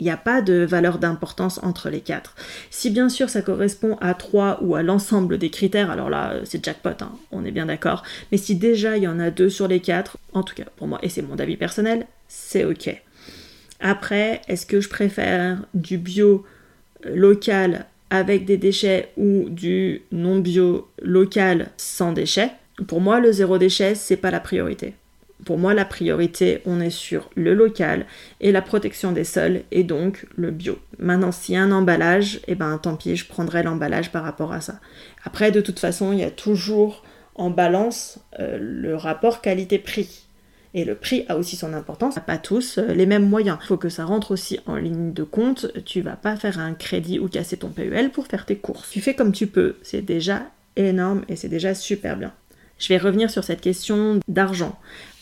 Il 0.00 0.04
n'y 0.04 0.10
a 0.10 0.16
pas 0.16 0.40
de 0.40 0.64
valeur 0.64 0.98
d'importance 0.98 1.60
entre 1.62 1.90
les 1.90 2.00
quatre. 2.00 2.34
Si 2.70 2.90
bien 2.90 3.08
sûr 3.08 3.28
ça 3.28 3.42
correspond 3.42 3.96
à 4.00 4.14
trois 4.14 4.58
ou 4.62 4.74
à 4.74 4.82
l'ensemble 4.82 5.38
des 5.38 5.50
critères, 5.50 5.90
alors 5.90 6.10
là 6.10 6.36
c'est 6.44 6.64
jackpot, 6.64 6.90
hein, 7.00 7.12
on 7.30 7.44
est 7.44 7.50
bien 7.50 7.66
d'accord. 7.66 8.02
Mais 8.32 8.38
si 8.38 8.56
déjà 8.56 8.96
il 8.96 9.02
y 9.02 9.08
en 9.08 9.20
a 9.20 9.30
deux 9.30 9.50
sur 9.50 9.68
les 9.68 9.80
quatre, 9.80 10.16
en 10.32 10.42
tout 10.42 10.54
cas 10.54 10.64
pour 10.76 10.88
moi, 10.88 10.98
et 11.02 11.08
c'est 11.08 11.22
mon 11.22 11.38
avis 11.38 11.56
personnel, 11.56 12.06
c'est 12.28 12.64
ok. 12.64 13.00
Après, 13.80 14.42
est-ce 14.48 14.66
que 14.66 14.80
je 14.80 14.88
préfère 14.88 15.58
du 15.74 15.98
bio 15.98 16.44
euh, 17.06 17.14
local 17.14 17.86
avec 18.10 18.44
des 18.44 18.56
déchets 18.56 19.10
ou 19.16 19.48
du 19.48 20.02
non 20.12 20.38
bio 20.38 20.88
local 21.02 21.70
sans 21.76 22.12
déchets? 22.12 22.50
Pour 22.88 23.00
moi, 23.00 23.20
le 23.20 23.32
zéro 23.32 23.58
déchet, 23.58 23.94
c'est 23.94 24.16
pas 24.16 24.30
la 24.30 24.40
priorité. 24.40 24.94
Pour 25.44 25.58
moi, 25.58 25.74
la 25.74 25.84
priorité, 25.84 26.60
on 26.66 26.80
est 26.80 26.90
sur 26.90 27.30
le 27.34 27.54
local 27.54 28.06
et 28.40 28.52
la 28.52 28.62
protection 28.62 29.12
des 29.12 29.24
sols 29.24 29.62
et 29.70 29.84
donc 29.84 30.26
le 30.36 30.50
bio. 30.50 30.78
Maintenant, 30.98 31.32
s'il 31.32 31.54
y 31.54 31.58
a 31.58 31.62
un 31.62 31.72
emballage, 31.72 32.40
eh 32.46 32.54
ben 32.54 32.78
tant 32.78 32.96
pis, 32.96 33.16
je 33.16 33.26
prendrai 33.26 33.62
l'emballage 33.62 34.12
par 34.12 34.22
rapport 34.22 34.52
à 34.52 34.60
ça. 34.60 34.80
Après, 35.24 35.50
de 35.50 35.60
toute 35.60 35.78
façon, 35.78 36.12
il 36.12 36.20
y 36.20 36.24
a 36.24 36.30
toujours 36.30 37.04
en 37.34 37.50
balance 37.50 38.18
euh, 38.38 38.58
le 38.60 38.96
rapport 38.96 39.40
qualité-prix. 39.40 40.26
Et 40.72 40.84
le 40.84 40.94
prix 40.94 41.24
a 41.28 41.36
aussi 41.36 41.56
son 41.56 41.72
importance. 41.72 42.18
Pas 42.24 42.38
tous 42.38 42.78
euh, 42.78 42.94
les 42.94 43.06
mêmes 43.06 43.28
moyens. 43.28 43.58
Il 43.62 43.66
faut 43.66 43.76
que 43.76 43.88
ça 43.88 44.04
rentre 44.04 44.30
aussi 44.30 44.60
en 44.66 44.76
ligne 44.76 45.12
de 45.12 45.24
compte. 45.24 45.66
Tu 45.84 46.00
vas 46.00 46.16
pas 46.16 46.36
faire 46.36 46.58
un 46.58 46.74
crédit 46.74 47.18
ou 47.18 47.28
casser 47.28 47.56
ton 47.56 47.70
PEL 47.70 48.10
pour 48.10 48.26
faire 48.26 48.46
tes 48.46 48.56
courses. 48.56 48.90
Tu 48.90 49.00
fais 49.00 49.14
comme 49.14 49.32
tu 49.32 49.46
peux. 49.46 49.76
C'est 49.82 50.02
déjà 50.02 50.42
énorme 50.76 51.22
et 51.28 51.36
c'est 51.36 51.48
déjà 51.48 51.74
super 51.74 52.16
bien. 52.16 52.32
Je 52.78 52.88
vais 52.88 52.98
revenir 52.98 53.30
sur 53.30 53.44
cette 53.44 53.60
question 53.60 54.20
d'argent 54.28 54.78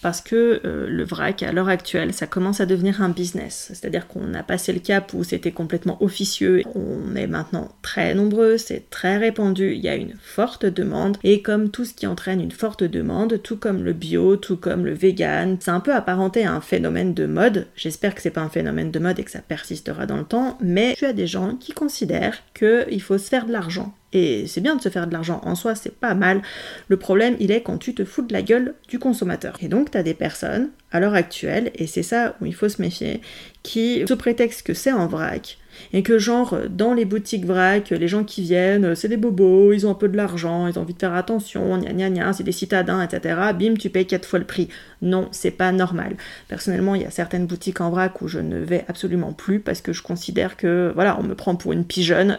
parce 0.08 0.22
que 0.22 0.62
euh, 0.64 0.86
le 0.88 1.04
vrac, 1.04 1.42
à 1.42 1.52
l'heure 1.52 1.68
actuelle, 1.68 2.14
ça 2.14 2.26
commence 2.26 2.62
à 2.62 2.64
devenir 2.64 3.02
un 3.02 3.10
business. 3.10 3.72
C'est-à-dire 3.74 4.08
qu'on 4.08 4.32
a 4.32 4.42
passé 4.42 4.72
le 4.72 4.78
cap 4.78 5.12
où 5.12 5.22
c'était 5.22 5.52
complètement 5.52 6.02
officieux. 6.02 6.62
On 6.74 7.14
est 7.14 7.26
maintenant 7.26 7.68
très 7.82 8.14
nombreux, 8.14 8.56
c'est 8.56 8.88
très 8.88 9.18
répandu, 9.18 9.74
il 9.74 9.80
y 9.80 9.88
a 9.90 9.96
une 9.96 10.14
forte 10.18 10.64
demande. 10.64 11.18
Et 11.24 11.42
comme 11.42 11.68
tout 11.68 11.84
ce 11.84 11.92
qui 11.92 12.06
entraîne 12.06 12.40
une 12.40 12.52
forte 12.52 12.84
demande, 12.84 13.42
tout 13.42 13.58
comme 13.58 13.84
le 13.84 13.92
bio, 13.92 14.36
tout 14.36 14.56
comme 14.56 14.86
le 14.86 14.94
vegan, 14.94 15.58
c'est 15.60 15.72
un 15.72 15.80
peu 15.80 15.92
apparenté 15.92 16.46
à 16.46 16.54
un 16.54 16.62
phénomène 16.62 17.12
de 17.12 17.26
mode. 17.26 17.66
J'espère 17.76 18.14
que 18.14 18.22
c'est 18.22 18.30
pas 18.30 18.40
un 18.40 18.48
phénomène 18.48 18.90
de 18.90 18.98
mode 18.98 19.18
et 19.18 19.24
que 19.24 19.30
ça 19.30 19.42
persistera 19.42 20.06
dans 20.06 20.16
le 20.16 20.24
temps, 20.24 20.56
mais 20.62 20.94
tu 20.96 21.04
as 21.04 21.12
des 21.12 21.26
gens 21.26 21.56
qui 21.56 21.72
considèrent 21.72 22.38
qu'il 22.54 23.02
faut 23.02 23.18
se 23.18 23.28
faire 23.28 23.44
de 23.44 23.52
l'argent 23.52 23.92
et 24.12 24.46
c'est 24.46 24.60
bien 24.60 24.74
de 24.74 24.80
se 24.80 24.88
faire 24.88 25.06
de 25.06 25.12
l'argent 25.12 25.40
en 25.44 25.54
soi, 25.54 25.74
c'est 25.74 25.94
pas 25.94 26.14
mal. 26.14 26.42
Le 26.88 26.96
problème, 26.96 27.36
il 27.40 27.50
est 27.50 27.60
quand 27.60 27.78
tu 27.78 27.94
te 27.94 28.04
fous 28.04 28.22
de 28.22 28.32
la 28.32 28.42
gueule 28.42 28.74
du 28.88 28.98
consommateur. 28.98 29.58
Et 29.60 29.68
donc, 29.68 29.90
tu 29.90 29.98
as 29.98 30.02
des 30.02 30.14
personnes, 30.14 30.70
à 30.90 31.00
l'heure 31.00 31.14
actuelle, 31.14 31.70
et 31.74 31.86
c'est 31.86 32.02
ça 32.02 32.34
où 32.40 32.46
il 32.46 32.54
faut 32.54 32.70
se 32.70 32.80
méfier, 32.80 33.20
qui, 33.62 34.04
sous 34.08 34.16
prétexte 34.16 34.66
que 34.66 34.72
c'est 34.72 34.92
en 34.92 35.06
vrac, 35.06 35.58
et 35.92 36.02
que 36.02 36.18
genre, 36.18 36.56
dans 36.70 36.94
les 36.94 37.04
boutiques 37.04 37.44
vrac, 37.44 37.90
les 37.90 38.08
gens 38.08 38.24
qui 38.24 38.42
viennent, 38.42 38.94
c'est 38.94 39.08
des 39.08 39.18
bobos, 39.18 39.74
ils 39.74 39.86
ont 39.86 39.90
un 39.90 39.94
peu 39.94 40.08
de 40.08 40.16
l'argent, 40.16 40.66
ils 40.66 40.78
ont 40.78 40.82
envie 40.82 40.94
de 40.94 40.98
faire 40.98 41.14
attention, 41.14 41.76
gna 41.76 41.92
gna 41.92 42.08
gna, 42.08 42.32
c'est 42.32 42.44
des 42.44 42.52
citadins, 42.52 43.02
etc. 43.02 43.38
Bim, 43.58 43.74
tu 43.74 43.90
payes 43.90 44.06
quatre 44.06 44.26
fois 44.26 44.38
le 44.38 44.46
prix. 44.46 44.68
Non, 45.02 45.28
c'est 45.32 45.50
pas 45.50 45.70
normal. 45.70 46.16
Personnellement, 46.48 46.94
il 46.94 47.02
y 47.02 47.04
a 47.04 47.10
certaines 47.10 47.46
boutiques 47.46 47.82
en 47.82 47.90
vrac 47.90 48.22
où 48.22 48.28
je 48.28 48.38
ne 48.38 48.58
vais 48.58 48.84
absolument 48.88 49.32
plus 49.34 49.60
parce 49.60 49.82
que 49.82 49.92
je 49.92 50.02
considère 50.02 50.56
que, 50.56 50.92
voilà, 50.94 51.18
on 51.20 51.22
me 51.22 51.34
prend 51.34 51.54
pour 51.56 51.72
une 51.72 51.84
pigeonne. 51.84 52.38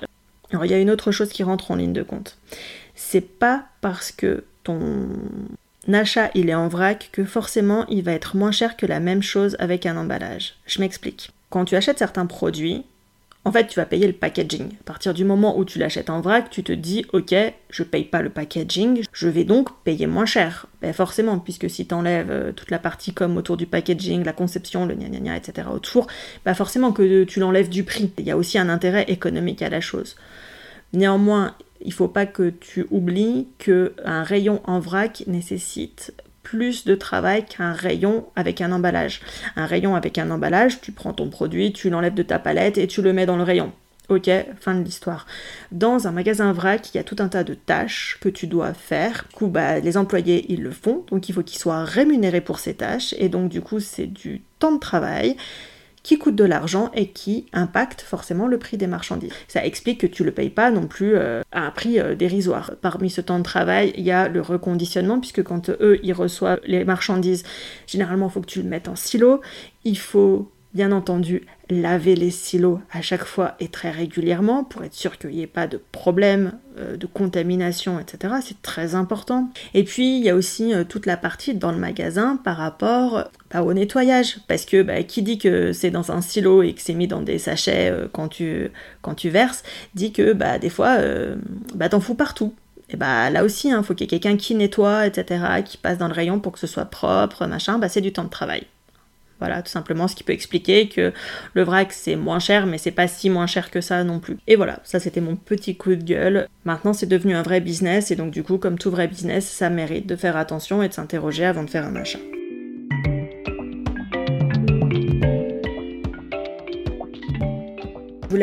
Alors 0.52 0.66
il 0.66 0.72
y 0.72 0.74
a 0.74 0.80
une 0.80 0.90
autre 0.90 1.12
chose 1.12 1.30
qui 1.30 1.44
rentre 1.44 1.72
en 1.72 1.76
ligne 1.76 1.94
de 1.94 2.04
compte. 2.04 2.38
C'est 2.96 3.22
pas 3.22 3.66
parce 3.82 4.12
que 4.12 4.44
ton 4.64 5.10
achat 5.92 6.32
il 6.36 6.50
est 6.50 6.56
en 6.56 6.68
vrac 6.68 7.10
que 7.12 7.24
forcément 7.24 7.86
il 7.88 8.04
va 8.04 8.14
être 8.14 8.36
moins 8.36 8.52
cher 8.52 8.78
que 8.78 8.86
la 8.86 9.00
même 9.00 9.24
chose 9.24 9.56
avec 9.60 9.86
un 9.86 9.98
emballage. 9.98 10.56
Je 10.66 10.80
m'explique. 10.80 11.32
Quand 11.50 11.66
tu 11.66 11.76
achètes 11.76 12.00
certains 12.00 12.26
produits, 12.26 12.84
en 13.46 13.52
fait, 13.52 13.68
tu 13.68 13.80
vas 13.80 13.86
payer 13.86 14.06
le 14.06 14.14
packaging. 14.14 14.74
À 14.82 14.84
partir 14.84 15.14
du 15.14 15.24
moment 15.24 15.58
où 15.58 15.64
tu 15.64 15.80
l'achètes 15.80 16.10
en 16.10 16.20
vrac, 16.20 16.50
tu 16.50 16.62
te 16.62 16.74
dis, 16.74 17.06
ok, 17.14 17.34
je 17.70 17.84
paye 17.84 18.04
pas 18.04 18.22
le 18.22 18.30
packaging, 18.30 19.04
je 19.14 19.28
vais 19.30 19.46
donc 19.46 19.70
payer 19.84 20.08
moins 20.08 20.26
cher. 20.26 20.68
Ben 20.82 20.94
forcément, 20.94 21.40
puisque 21.40 21.70
si 21.70 21.88
tu 21.88 21.94
enlèves 21.94 22.30
euh, 22.30 22.52
toute 22.52 22.70
la 22.70 22.80
partie 22.80 23.14
comme 23.14 23.38
autour 23.38 23.56
du 23.56 23.66
packaging, 23.66 24.26
la 24.26 24.34
conception, 24.34 24.86
le 24.86 24.94
gna 24.94 25.08
gna 25.08 25.20
gna, 25.20 25.38
etc. 25.38 25.70
autour, 25.74 26.08
bah 26.46 26.54
forcément 26.54 26.92
que 26.92 27.24
tu 27.24 27.40
l'enlèves 27.40 27.70
du 27.70 27.84
prix. 27.84 28.12
Il 28.18 28.26
y 28.26 28.32
a 28.32 28.38
aussi 28.38 28.60
un 28.60 28.68
intérêt 28.68 29.06
économique 29.08 29.62
à 29.62 29.70
la 29.70 29.80
chose. 29.80 30.18
Néanmoins, 30.94 31.56
il 31.82 31.90
ne 31.90 31.94
faut 31.94 32.08
pas 32.08 32.26
que 32.26 32.50
tu 32.50 32.88
oublies 32.92 33.48
qu'un 33.58 34.24
rayon 34.24 34.62
en 34.66 34.80
vrac 34.80 35.24
nécessite 35.28 36.14
plus 36.44 36.86
de 36.86 36.96
travail 36.96 37.46
qu'un 37.46 37.74
rayon 37.74 38.26
avec 38.36 38.62
un 38.62 38.72
emballage. 38.72 39.22
Un 39.56 39.66
rayon 39.66 39.96
avec 39.96 40.18
un 40.18 40.32
emballage, 40.32 40.82
tu 40.82 40.92
prends 40.92 41.14
ton 41.14 41.30
produit, 41.30 41.74
tu 41.74 41.90
l'enlèves 41.90 42.16
de 42.16 42.24
ta 42.24 42.40
palette 42.40 42.78
et 42.78 42.88
tu 42.88 43.02
le 43.02 43.14
mets 43.14 43.26
dans 43.26 43.38
le 43.38 43.44
rayon. 43.44 43.72
Ok, 44.10 44.28
fin 44.60 44.74
de 44.74 44.84
l'histoire. 44.84 45.28
Dans 45.72 46.08
un 46.08 46.12
magasin 46.12 46.52
vrac, 46.52 46.90
il 46.92 46.98
y 46.98 47.00
a 47.00 47.04
tout 47.04 47.18
un 47.20 47.28
tas 47.28 47.44
de 47.44 47.54
tâches 47.54 48.18
que 48.20 48.30
tu 48.30 48.48
dois 48.48 48.74
faire. 48.74 49.26
Du 49.30 49.36
coup, 49.36 49.48
bah, 49.48 49.80
les 49.80 49.98
employés, 49.98 50.48
ils 50.50 50.64
le 50.64 50.72
font, 50.72 51.06
donc 51.12 51.30
il 51.30 51.36
faut 51.36 51.44
qu'ils 51.44 51.60
soient 51.60 51.84
rémunérés 51.84 52.42
pour 52.42 52.58
ces 52.58 52.74
tâches, 52.74 53.14
et 53.20 53.30
donc 53.30 53.50
du 53.50 53.62
coup, 53.62 53.80
c'est 53.80 54.08
du 54.08 54.42
temps 54.58 54.72
de 54.72 54.80
travail 54.80 55.38
qui 56.04 56.18
coûte 56.18 56.36
de 56.36 56.44
l'argent 56.44 56.92
et 56.94 57.10
qui 57.10 57.46
impacte 57.54 58.02
forcément 58.02 58.48
le 58.48 58.58
prix 58.58 58.78
des 58.78 58.88
marchandises. 58.88 59.32
Ça 59.48 59.66
explique 59.66 60.02
que 60.02 60.08
tu 60.08 60.24
le 60.24 60.32
payes 60.32 60.50
pas 60.50 60.72
non 60.72 60.88
plus 60.88 61.16
euh, 61.16 61.42
à 61.52 61.66
un 61.66 61.72
prix 61.72 62.00
euh, 62.00 62.16
dérisoire. 62.16 62.72
Parmi 62.82 63.10
ce 63.10 63.22
temps 63.22 63.38
de 63.38 63.44
travail, 63.44 63.94
il 63.98 64.04
y 64.04 64.12
a 64.12 64.28
le 64.28 64.42
reconditionnement, 64.42 65.20
puisque 65.20 65.44
quand 65.44 65.70
eux, 65.70 66.00
ils 66.04 66.14
reçoivent 66.14 66.60
les 66.66 66.86
marchandises, 66.86 67.44
généralement, 67.88 68.28
il 68.28 68.32
faut 68.32 68.42
que 68.42 68.48
tu 68.48 68.62
le 68.62 68.70
mettes 68.70 68.88
en 68.88 68.96
silo. 68.96 69.42
Il 69.84 69.98
faut 69.98 70.52
Bien 70.76 70.92
entendu, 70.92 71.48
laver 71.72 72.16
les 72.16 72.30
silos 72.30 72.80
à 72.92 73.02
chaque 73.02 73.24
fois 73.24 73.56
et 73.60 73.70
très 73.70 73.90
régulièrement 73.90 74.64
pour 74.64 74.84
être 74.84 74.94
sûr 74.94 75.18
qu'il 75.18 75.32
n'y 75.32 75.42
ait 75.42 75.48
pas 75.48 75.66
de 75.66 75.82
problème 75.92 76.60
euh, 76.78 76.96
de 76.96 77.08
contamination, 77.08 78.00
etc. 78.00 78.36
C'est 78.46 78.62
très 78.62 78.94
important. 78.94 79.50
Et 79.74 79.84
puis, 79.84 80.20
il 80.20 80.24
y 80.24 80.30
a 80.30 80.36
aussi 80.36 80.76
euh, 80.76 80.84
toute 80.84 81.08
la 81.08 81.18
partie 81.18 81.56
dans 81.56 81.72
le 81.72 81.80
magasin 81.80 82.38
par 82.38 82.58
rapport 82.58 83.24
bah, 83.52 83.64
au 83.64 83.74
nettoyage. 83.74 84.38
Parce 84.48 84.66
que 84.66 84.84
bah, 84.84 85.02
qui 85.02 85.24
dit 85.24 85.40
que 85.40 85.74
c'est 85.74 85.90
dans 85.90 86.12
un 86.12 86.22
silo 86.22 86.62
et 86.62 86.74
que 86.74 86.82
c'est 86.82 86.94
mis 86.94 87.08
dans 87.08 87.24
des 87.24 87.40
sachets 87.40 87.90
euh, 87.90 88.08
quand, 88.12 88.28
tu, 88.28 88.70
quand 89.02 89.16
tu 89.16 89.30
verses, 89.30 89.64
dit 89.96 90.12
que 90.12 90.34
bah, 90.34 90.60
des 90.60 90.70
fois, 90.70 91.00
t'en 91.90 92.00
fous 92.00 92.16
partout. 92.16 92.54
Et 92.92 92.96
bah 92.96 93.30
là 93.32 93.44
aussi, 93.44 93.70
il 93.70 93.72
hein, 93.72 93.82
faut 93.82 93.96
qu'il 93.96 94.06
y 94.06 94.16
ait 94.16 94.20
quelqu'un 94.20 94.38
qui 94.38 94.56
nettoie, 94.56 95.08
etc., 95.08 95.44
qui 95.66 95.78
passe 95.78 95.98
dans 95.98 96.08
le 96.08 96.14
rayon 96.14 96.40
pour 96.40 96.52
que 96.52 96.60
ce 96.60 96.68
soit 96.68 96.86
propre, 96.86 97.46
machin, 97.46 97.78
bah 97.78 97.88
c'est 97.88 98.02
du 98.02 98.12
temps 98.12 98.24
de 98.24 98.30
travail. 98.30 98.66
Voilà, 99.40 99.62
tout 99.62 99.72
simplement, 99.72 100.08
ce 100.08 100.16
qui 100.16 100.24
peut 100.24 100.34
expliquer 100.34 100.90
que 100.90 101.14
le 101.54 101.64
vrac 101.64 101.92
c'est 101.92 102.16
moins 102.16 102.40
cher, 102.40 102.66
mais 102.66 102.78
c'est 102.78 102.92
pas 102.92 103.08
si 103.08 103.30
moins 103.30 103.48
cher 103.48 103.72
que 103.72 103.82
ça 103.82 104.04
non 104.04 104.20
plus. 104.20 104.38
Et 104.48 104.56
voilà, 104.56 104.80
ça 104.84 105.00
c'était 105.00 105.22
mon 105.22 105.36
petit 105.36 105.76
coup 105.76 105.96
de 105.96 106.04
gueule. 106.04 106.48
Maintenant 106.66 106.94
c'est 106.94 107.08
devenu 107.08 107.36
un 107.36 107.44
vrai 107.44 107.62
business, 107.62 108.12
et 108.12 108.16
donc 108.16 108.32
du 108.32 108.44
coup, 108.44 108.58
comme 108.58 108.78
tout 108.78 108.92
vrai 108.92 109.08
business, 109.08 109.48
ça 109.48 109.70
mérite 109.70 110.08
de 110.08 110.16
faire 110.16 110.38
attention 110.38 110.84
et 110.84 110.90
de 110.90 110.94
s'interroger 110.94 111.46
avant 111.46 111.64
de 111.64 111.70
faire 111.70 111.86
un 111.86 111.96
achat. 111.96 112.20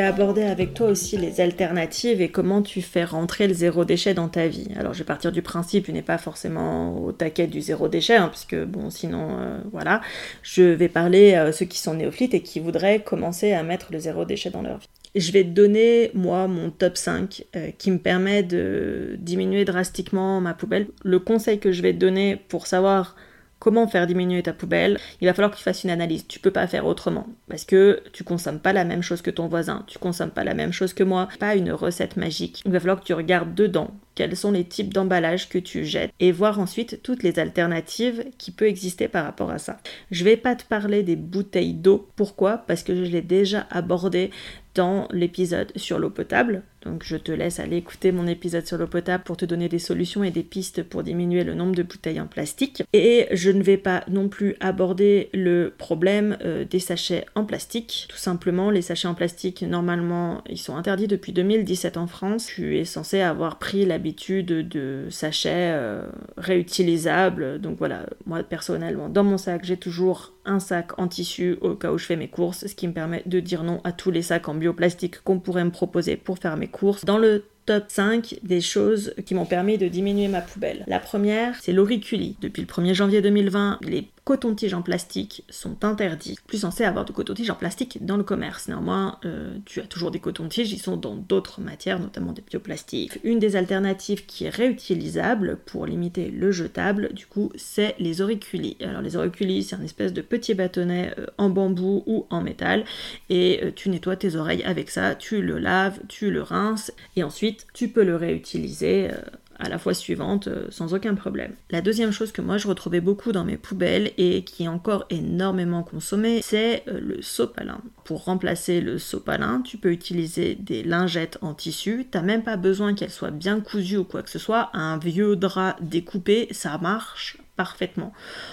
Aborder 0.03 0.43
avec 0.43 0.75
toi 0.75 0.88
aussi 0.88 1.17
les 1.17 1.41
alternatives 1.41 2.21
et 2.21 2.29
comment 2.29 2.62
tu 2.62 2.83
fais 2.83 3.05
rentrer 3.05 3.49
le 3.49 3.55
zéro 3.55 3.85
déchet 3.85 4.15
dans 4.15 4.29
ta 4.29 4.47
vie. 4.49 4.69
Alors 4.79 4.93
je 4.95 4.99
vais 4.99 5.05
partir 5.05 5.33
du 5.33 5.43
principe, 5.43 5.87
tu 5.87 5.93
n'es 5.93 6.03
pas 6.03 6.19
forcément 6.19 7.03
au 7.03 7.12
taquet 7.12 7.47
du 7.47 7.61
zéro 7.61 7.88
déchet, 7.88 8.17
hein, 8.17 8.29
puisque 8.29 8.57
bon 8.65 8.91
sinon 8.91 9.38
euh, 9.38 9.59
voilà. 9.73 10.00
Je 10.43 10.62
vais 10.62 10.88
parler 10.88 11.35
à 11.35 11.53
ceux 11.53 11.67
qui 11.67 11.79
sont 11.79 11.95
néophytes 11.95 12.35
et 12.35 12.43
qui 12.43 12.61
voudraient 12.61 13.00
commencer 13.00 13.53
à 13.53 13.62
mettre 13.62 13.93
le 13.93 13.99
zéro 13.99 14.25
déchet 14.25 14.50
dans 14.50 14.62
leur 14.62 14.79
vie. 14.79 14.88
Je 15.17 15.33
vais 15.33 15.45
te 15.45 15.49
donner, 15.49 16.11
moi, 16.12 16.47
mon 16.47 16.71
top 16.71 16.99
5 16.99 17.45
euh, 17.57 17.71
qui 17.79 17.91
me 17.91 17.99
permet 17.99 18.43
de 18.43 19.17
diminuer 19.19 19.65
drastiquement 19.65 20.43
ma 20.43 20.53
poubelle. 20.53 20.88
Le 21.05 21.19
conseil 21.19 21.59
que 21.59 21.73
je 21.73 21.81
vais 21.81 21.95
te 21.95 21.99
donner 21.99 22.37
pour 22.49 22.67
savoir 22.67 23.17
comment 23.59 23.87
faire 23.89 24.07
diminuer 24.07 24.43
ta 24.43 24.53
poubelle, 24.53 24.99
il 25.21 25.27
va 25.27 25.35
falloir 25.35 25.51
que 25.51 25.57
tu 25.57 25.63
fasses 25.63 25.85
une 25.85 25.91
analyse. 25.91 26.27
Tu 26.27 26.39
peux 26.39 26.51
pas 26.51 26.67
faire 26.67 26.87
autrement. 26.87 27.27
Parce 27.49 27.65
que 27.65 28.03
tu 28.13 28.25
consommes 28.25 28.61
pas 28.61 28.73
la 28.73 28.85
même 28.85 29.03
chose 29.03 29.23
que 29.23 29.31
ton 29.31 29.49
voisin, 29.49 29.85
tu 29.87 29.99
consommes 29.99 30.31
pas 30.31 30.45
la 30.45 30.55
même 30.55 30.73
chose 30.73 30.93
que 30.93 31.03
moi, 31.03 31.29
pas 31.39 31.57
une 31.57 31.73
recette 31.73 32.17
magique. 32.17 32.63
Il 32.65 32.73
va 32.73 32.81
falloir 32.81 33.01
que 33.01 33.05
tu 33.05 33.15
regardes 33.15 33.55
dedans 33.55 33.91
quels 34.16 34.37
sont 34.37 34.50
les 34.50 34.64
types 34.64 34.92
d'emballages 34.92 35.49
que 35.49 35.58
tu 35.58 35.85
jettes 35.85 36.11
et 36.18 36.32
voir 36.32 36.58
ensuite 36.58 37.00
toutes 37.04 37.23
les 37.23 37.38
alternatives 37.38 38.25
qui 38.38 38.50
peuvent 38.50 38.66
exister 38.66 39.06
par 39.06 39.25
rapport 39.25 39.50
à 39.50 39.58
ça. 39.58 39.78
Je 40.11 40.25
vais 40.25 40.37
pas 40.37 40.56
te 40.56 40.64
parler 40.64 41.04
des 41.04 41.14
bouteilles 41.14 41.75
d'eau. 41.75 42.08
Pourquoi? 42.16 42.58
Parce 42.58 42.82
que 42.82 42.96
je 42.96 43.11
l'ai 43.11 43.23
déjà 43.23 43.66
abordé 43.70 44.30
dans 44.76 45.08
l'épisode 45.11 45.73
sur 45.76 45.99
l'eau 45.99 46.11
potable. 46.11 46.62
Donc 46.85 47.02
je 47.02 47.16
te 47.16 47.32
laisse 47.32 47.58
aller 47.58 47.78
écouter 47.78 48.12
mon 48.12 48.28
épisode 48.28 48.64
sur 48.64 48.78
l'eau 48.78 48.87
potable 48.87 49.25
pour 49.25 49.37
te 49.37 49.44
donner 49.44 49.68
des 49.68 49.80
solutions 49.80 50.23
et 50.23 50.30
des 50.30 50.44
pistes 50.44 50.85
pour 50.85 51.02
diminuer 51.02 51.42
le 51.42 51.54
nombre 51.54 51.75
de 51.75 51.82
bouteilles 51.82 52.20
en 52.20 52.28
plastique. 52.28 52.85
Et 52.92 53.26
je 53.32 53.50
ne 53.50 53.62
vais 53.62 53.78
pas 53.78 54.04
non 54.08 54.28
plus 54.28 54.54
aborder 54.61 55.30
le 55.32 55.75
problème 55.76 56.37
euh, 56.44 56.64
des 56.64 56.78
sachets 56.78 57.25
en 57.35 57.44
plastique. 57.44 58.06
Tout 58.08 58.18
simplement, 58.18 58.70
les 58.70 58.82
sachets 58.82 59.08
en 59.08 59.14
plastique, 59.14 59.62
normalement, 59.62 60.44
ils 60.49 60.58
sont 60.58 60.76
interdits 60.76 61.08
depuis 61.08 61.32
2017 61.32 61.96
en 61.96 62.06
France. 62.06 62.46
Tu 62.46 62.78
es 62.78 62.85
censé 62.85 63.20
avoir 63.20 63.58
pris 63.58 63.85
de 64.13 65.07
sachets 65.11 65.73
euh, 65.75 66.07
réutilisables. 66.37 67.61
Donc 67.61 67.79
voilà, 67.79 68.07
moi 68.27 68.43
personnellement, 68.43 69.09
dans 69.09 69.25
mon 69.25 69.39
sac, 69.39 69.65
j'ai 69.65 69.77
toujours 69.77 70.33
un 70.45 70.61
sac 70.61 70.99
en 70.99 71.09
tissu 71.09 71.59
au 71.61 71.75
cas 71.75 71.93
où 71.93 71.99
je 71.99 72.07
fais 72.07 72.17
mes 72.17 72.29
courses, 72.29 72.67
ce 72.67 72.75
qui 72.75 72.87
me 72.89 72.93
permet 72.93 73.23
de 73.27 73.41
dire 73.41 73.65
non 73.65 73.81
à 73.85 73.93
tous 73.93 74.11
les 74.11 74.23
sacs 74.23 74.49
en 74.49 74.55
bioplastique 74.55 75.21
qu'on 75.23 75.39
pourrait 75.39 75.65
me 75.65 75.71
proposer 75.71 76.17
pour 76.17 76.39
faire 76.39 76.57
mes 76.57 76.69
courses. 76.69 77.05
Dans 77.05 77.19
le 77.19 77.45
top 77.67 77.85
5 77.89 78.39
des 78.43 78.61
choses 78.61 79.13
qui 79.27 79.35
m'ont 79.35 79.45
permis 79.45 79.77
de 79.77 79.89
diminuer 79.89 80.29
ma 80.29 80.41
poubelle. 80.41 80.85
La 80.87 81.01
première, 81.01 81.57
c'est 81.61 81.73
l'auriculi. 81.73 82.37
Depuis 82.41 82.63
le 82.63 82.69
1er 82.69 82.95
janvier 82.95 83.21
2020, 83.21 83.81
les 83.83 84.09
cotons-tiges 84.26 84.75
en 84.75 84.83
plastique 84.83 85.45
sont 85.49 85.85
interdits. 85.85 86.37
Plus 86.49 86.59
censé 86.59 86.83
avoir 86.83 87.04
de 87.04 87.12
coton-tiges 87.12 87.49
en 87.49 87.54
plastique 87.54 88.04
dans 88.04 88.16
le 88.16 88.25
commerce. 88.25 88.66
Néanmoins, 88.66 89.21
euh, 89.25 89.56
tu 89.66 89.80
as 89.80 89.85
toujours 89.85 90.11
des 90.11 90.18
cotons-tiges, 90.18 90.73
ils 90.73 90.80
sont 90.80 90.97
dans 90.97 91.14
d'autres 91.14 91.61
matières, 91.61 92.00
notamment 92.00 92.33
des 92.33 92.42
bioplastiques. 92.42 93.21
Une 93.23 93.38
des 93.38 93.54
alternatives 93.54 94.26
qui 94.26 94.47
est 94.47 94.50
réutilisable 94.50 95.59
pour 95.64 95.87
limiter 95.87 96.33
le 96.33 96.50
jetable, 96.50 97.14
du 97.14 97.25
coup, 97.26 97.52
c'est 97.54 97.95
les 98.00 98.21
auriculis. 98.21 98.76
Alors 98.80 99.00
les 99.00 99.16
auriculis, 99.16 99.62
c'est 99.62 99.76
un 99.76 99.83
espèce 99.83 100.12
de 100.12 100.23
petit 100.23 100.54
bâtonnet 100.54 101.14
euh, 101.18 101.26
en 101.38 101.49
bambou 101.49 102.02
ou 102.06 102.26
en 102.28 102.42
métal, 102.42 102.85
et 103.30 103.61
euh, 103.62 103.71
tu 103.73 103.90
nettoies 103.90 104.16
tes 104.16 104.35
oreilles 104.35 104.64
avec 104.64 104.90
ça, 104.90 105.14
tu 105.14 105.40
le 105.40 105.59
laves, 105.59 106.00
tu 106.09 106.33
le 106.33 106.42
rinces, 106.42 106.92
et 107.14 107.23
ensuite 107.23 107.68
tu 107.75 107.87
peux 107.87 108.02
le 108.02 108.16
réutiliser 108.16 109.11
à 109.59 109.69
la 109.69 109.79
fois 109.79 109.95
suivante 109.95 110.49
euh, 110.49 110.67
sans 110.71 110.95
aucun 110.95 111.15
problème. 111.15 111.53
La 111.71 111.81
deuxième 111.81 112.13
chose 112.13 112.33
que 112.33 112.43
moi 112.43 112.59
je 112.59 112.69
retrouvais 112.69 113.01
beaucoup 113.01 113.33
dans 113.33 113.45
mes 113.45 113.57
poubelles 113.57 114.13
et 114.19 114.43
qui 114.45 114.65
est 114.65 114.69
encore 114.69 115.07
énormément 115.11 115.83
consommée, 115.83 116.41
c'est 116.43 116.83
euh, 116.89 117.01
le 117.01 117.23
sopalin. 117.23 117.81
Pour 118.05 118.25
remplacer 118.25 118.81
le 118.81 118.99
sopalin, 118.99 119.63
tu 119.63 119.79
peux 119.79 119.91
utiliser 119.91 120.55
des 120.55 120.83
lingettes 120.83 121.39
en 121.41 121.55
tissu. 121.55 122.07
T'as 122.11 122.23
même 122.23 122.43
pas 122.43 122.57
besoin 122.57 122.95
qu'elles 122.95 123.11
soient 123.11 123.31
bien 123.31 123.61
cousues 123.61 123.99
ou 123.99 124.05
quoi 124.05 124.23
que 124.23 124.31
ce 124.31 124.39
soit. 124.39 124.71
Un 124.75 124.99
vieux 124.99 125.37
drap 125.37 125.77
découpé, 125.81 126.49
ça 126.51 126.79
marche 126.79 127.39
parfaitement. 127.57 128.13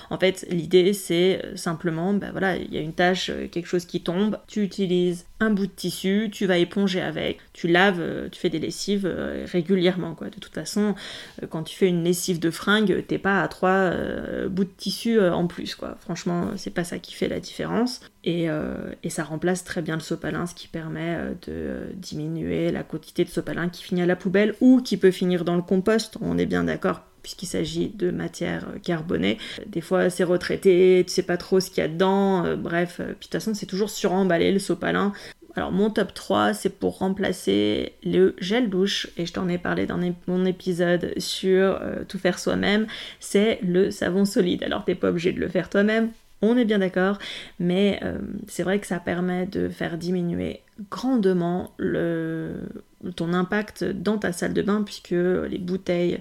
En 0.10 0.18
fait, 0.18 0.46
l'idée 0.50 0.94
c'est 0.94 1.42
euh, 1.44 1.56
simplement, 1.56 2.14
ben 2.14 2.32
voilà, 2.32 2.56
il 2.56 2.74
y 2.74 2.78
a 2.78 2.82
une 2.82 2.94
tâche, 2.94 3.30
euh, 3.30 3.48
quelque 3.48 3.68
chose 3.68 3.86
qui 3.86 4.02
tombe, 4.02 4.38
tu 4.48 4.64
utilises 4.64 5.26
un 5.40 5.50
bout 5.50 5.68
de 5.68 5.72
tissu, 5.72 6.30
tu 6.32 6.46
vas 6.46 6.58
éponger 6.58 7.02
avec, 7.02 7.40
tu 7.52 7.68
laves, 7.68 8.00
euh, 8.00 8.30
tu 8.30 8.40
fais 8.40 8.50
des 8.50 8.60
lessives 8.60 9.06
régulièrement 9.52 10.16
quoi. 10.16 10.30
De 10.30 10.40
toute 10.40 10.54
façon, 10.54 10.96
quand 11.50 11.64
tu 11.64 11.76
fais 11.76 11.90
une 11.90 12.04
lessive 12.04 12.40
de 12.40 12.50
fringue, 12.50 13.04
t'es 13.08 13.18
pas 13.18 13.42
à 13.42 13.48
trois 13.50 13.92
bouts 14.48 14.64
de 14.64 14.70
tissu 14.70 15.20
en 15.20 15.48
plus 15.48 15.76
quoi. 15.76 15.98
Franchement, 16.00 16.52
c'est 16.56 16.72
pas 16.72 16.86
ça 16.86 17.00
qui 17.00 17.14
fait 17.14 17.28
la 17.28 17.40
différence. 17.40 18.00
Et, 18.24 18.48
et, 19.04 19.10
ça 19.10 19.26
remplace 19.26 19.66
très 19.66 19.82
bien 19.82 19.96
le 19.96 20.02
sopalin, 20.02 20.46
ce 20.46 20.56
qui 20.56 20.70
permet 20.70 21.18
de 21.46 21.92
diminuer 21.96 22.72
la 22.72 22.84
quantité 22.84 23.26
de 23.26 23.30
sopalin 23.30 23.68
qui 23.68 23.84
finit 23.84 24.02
à 24.02 24.06
la 24.06 24.16
poubelle 24.16 24.56
ou 24.62 24.82
qui 24.82 24.96
peut 24.96 25.12
finir 25.12 25.44
dans 25.44 25.58
le 25.58 25.62
compost. 25.62 26.18
On 26.22 26.38
est 26.38 26.46
bien 26.46 26.64
d'accord 26.64 27.02
puisqu'il 27.24 27.48
s'agit 27.48 27.88
de 27.88 28.12
matière 28.12 28.68
carbonée. 28.84 29.38
Des 29.65 29.82
fois, 29.82 30.10
c'est 30.10 30.24
retraité, 30.24 31.03
tu 31.08 31.13
sais 31.13 31.24
pas 31.24 31.38
trop 31.38 31.60
ce 31.60 31.70
qu'il 31.70 31.80
y 31.80 31.86
a 31.86 31.88
dedans, 31.88 32.46
euh, 32.46 32.56
bref. 32.56 32.98
Puis 32.98 33.06
de 33.06 33.13
toute 33.13 33.32
façon, 33.32 33.53
c'est 33.53 33.65
toujours 33.65 33.89
suremballé 33.89 34.51
le 34.51 34.60
sopalin. 34.60 35.13
Alors 35.56 35.72
mon 35.72 35.89
top 35.89 36.13
3, 36.13 36.53
c'est 36.53 36.70
pour 36.70 36.98
remplacer 36.98 37.94
le 38.03 38.36
gel 38.39 38.70
douche, 38.70 39.10
et 39.18 39.25
je 39.25 39.34
t'en 39.34 39.48
ai 39.48 39.60
parlé 39.60 39.86
dans 39.86 40.00
mon 40.27 40.46
épisode 40.46 41.13
sur 41.18 41.80
euh, 41.82 42.03
tout 42.08 42.18
faire 42.18 42.39
soi-même, 42.39 42.88
c'est 43.20 43.60
le 43.62 43.92
savon 43.92 44.25
solide. 44.25 44.63
Alors 44.63 44.84
t'es 44.84 44.96
pas 44.96 45.10
obligé 45.10 45.32
de 45.32 45.39
le 45.39 45.48
faire 45.48 45.70
toi-même, 45.70 46.10
on 46.42 46.58
est 46.58 46.65
bien 46.65 46.80
d'accord, 46.80 47.20
mais 47.60 48.00
euh, 48.03 48.18
c'est 48.48 48.63
vrai 48.63 48.80
que 48.80 48.88
ça 48.88 49.00
permet 49.00 49.46
de 49.46 49.70
faire 49.70 49.98
diminuer 49.98 50.62
grandement 50.89 51.72
ton 53.15 53.34
impact 53.34 53.84
dans 53.84 54.18
ta 54.18 54.34
salle 54.34 54.53
de 54.53 54.62
bain 54.62 54.82
puisque 54.84 55.12
les 55.12 55.60
bouteilles 55.60 56.20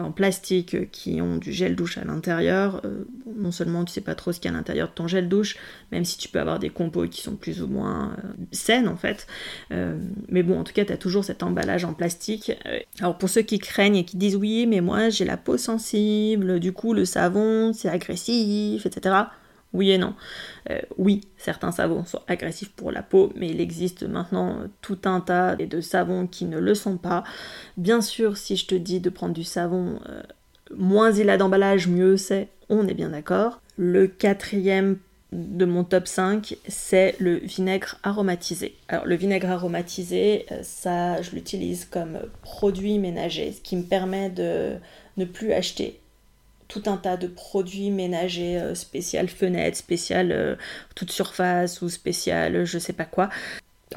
en 0.00 0.12
plastique 0.12 0.90
qui 0.90 1.20
ont 1.20 1.36
du 1.36 1.52
gel 1.52 1.76
douche 1.76 1.98
à 1.98 2.04
l'intérieur, 2.04 2.80
euh, 2.84 3.04
non 3.36 3.52
seulement 3.52 3.84
tu 3.84 3.92
sais 3.92 4.00
pas 4.00 4.14
trop 4.14 4.32
ce 4.32 4.40
qu'il 4.40 4.50
y 4.50 4.54
a 4.54 4.56
à 4.56 4.58
l'intérieur 4.58 4.88
de 4.88 4.94
ton 4.94 5.06
gel 5.06 5.28
douche, 5.28 5.56
même 5.92 6.04
si 6.04 6.18
tu 6.18 6.28
peux 6.28 6.40
avoir 6.40 6.58
des 6.58 6.70
compos 6.70 7.06
qui 7.08 7.22
sont 7.22 7.36
plus 7.36 7.62
ou 7.62 7.66
moins 7.66 8.16
euh, 8.18 8.28
saines 8.52 8.88
en 8.88 8.96
fait, 8.96 9.26
mais 10.28 10.42
bon 10.42 10.58
en 10.58 10.64
tout 10.64 10.72
cas 10.72 10.84
tu 10.84 10.92
as 10.92 10.96
toujours 10.96 11.24
cet 11.24 11.42
emballage 11.42 11.84
en 11.84 11.94
plastique. 11.94 12.52
alors 13.00 13.18
pour 13.18 13.28
ceux 13.28 13.42
qui 13.42 13.58
craignent 13.58 13.96
et 13.96 14.04
qui 14.04 14.16
disent 14.16 14.36
oui 14.36 14.66
mais 14.66 14.80
moi 14.80 15.08
j'ai 15.08 15.24
la 15.24 15.36
peau 15.36 15.56
sensible, 15.56 16.60
du 16.60 16.72
coup 16.72 16.92
le 16.92 17.04
savon 17.04 17.72
c'est 17.72 17.88
agressif, 17.88 18.86
etc. 18.86 19.14
Oui 19.72 19.92
et 19.92 19.98
non. 19.98 20.14
Euh, 20.68 20.80
oui, 20.98 21.20
certains 21.36 21.70
savons 21.70 22.04
sont 22.04 22.20
agressifs 22.26 22.72
pour 22.72 22.90
la 22.90 23.02
peau, 23.02 23.32
mais 23.36 23.48
il 23.50 23.60
existe 23.60 24.02
maintenant 24.02 24.58
tout 24.82 24.98
un 25.04 25.20
tas 25.20 25.54
de 25.56 25.80
savons 25.80 26.26
qui 26.26 26.44
ne 26.44 26.58
le 26.58 26.74
sont 26.74 26.96
pas. 26.96 27.22
Bien 27.76 28.00
sûr, 28.00 28.36
si 28.36 28.56
je 28.56 28.66
te 28.66 28.74
dis 28.74 29.00
de 29.00 29.10
prendre 29.10 29.34
du 29.34 29.44
savon, 29.44 30.00
euh, 30.08 30.22
moins 30.76 31.12
il 31.12 31.30
a 31.30 31.36
d'emballage, 31.36 31.86
mieux 31.86 32.16
c'est, 32.16 32.48
on 32.68 32.88
est 32.88 32.94
bien 32.94 33.10
d'accord. 33.10 33.60
Le 33.76 34.08
quatrième 34.08 34.98
de 35.32 35.64
mon 35.64 35.84
top 35.84 36.08
5, 36.08 36.56
c'est 36.66 37.14
le 37.20 37.36
vinaigre 37.36 37.98
aromatisé. 38.02 38.74
Alors 38.88 39.06
le 39.06 39.14
vinaigre 39.14 39.50
aromatisé, 39.50 40.46
euh, 40.50 40.60
ça 40.62 41.22
je 41.22 41.30
l'utilise 41.30 41.84
comme 41.84 42.18
produit 42.42 42.98
ménager, 42.98 43.52
ce 43.52 43.60
qui 43.60 43.76
me 43.76 43.84
permet 43.84 44.30
de 44.30 44.74
ne 45.16 45.24
plus 45.24 45.52
acheter 45.52 46.00
tout 46.70 46.84
un 46.86 46.96
tas 46.96 47.18
de 47.18 47.26
produits 47.26 47.90
ménagers 47.90 48.58
euh, 48.58 48.74
spécial 48.74 49.28
fenêtre, 49.28 49.76
spécial 49.76 50.32
euh, 50.32 50.56
toute 50.94 51.10
surface 51.10 51.82
ou 51.82 51.90
spécial 51.90 52.64
je 52.64 52.78
sais 52.78 52.94
pas 52.94 53.04
quoi. 53.04 53.28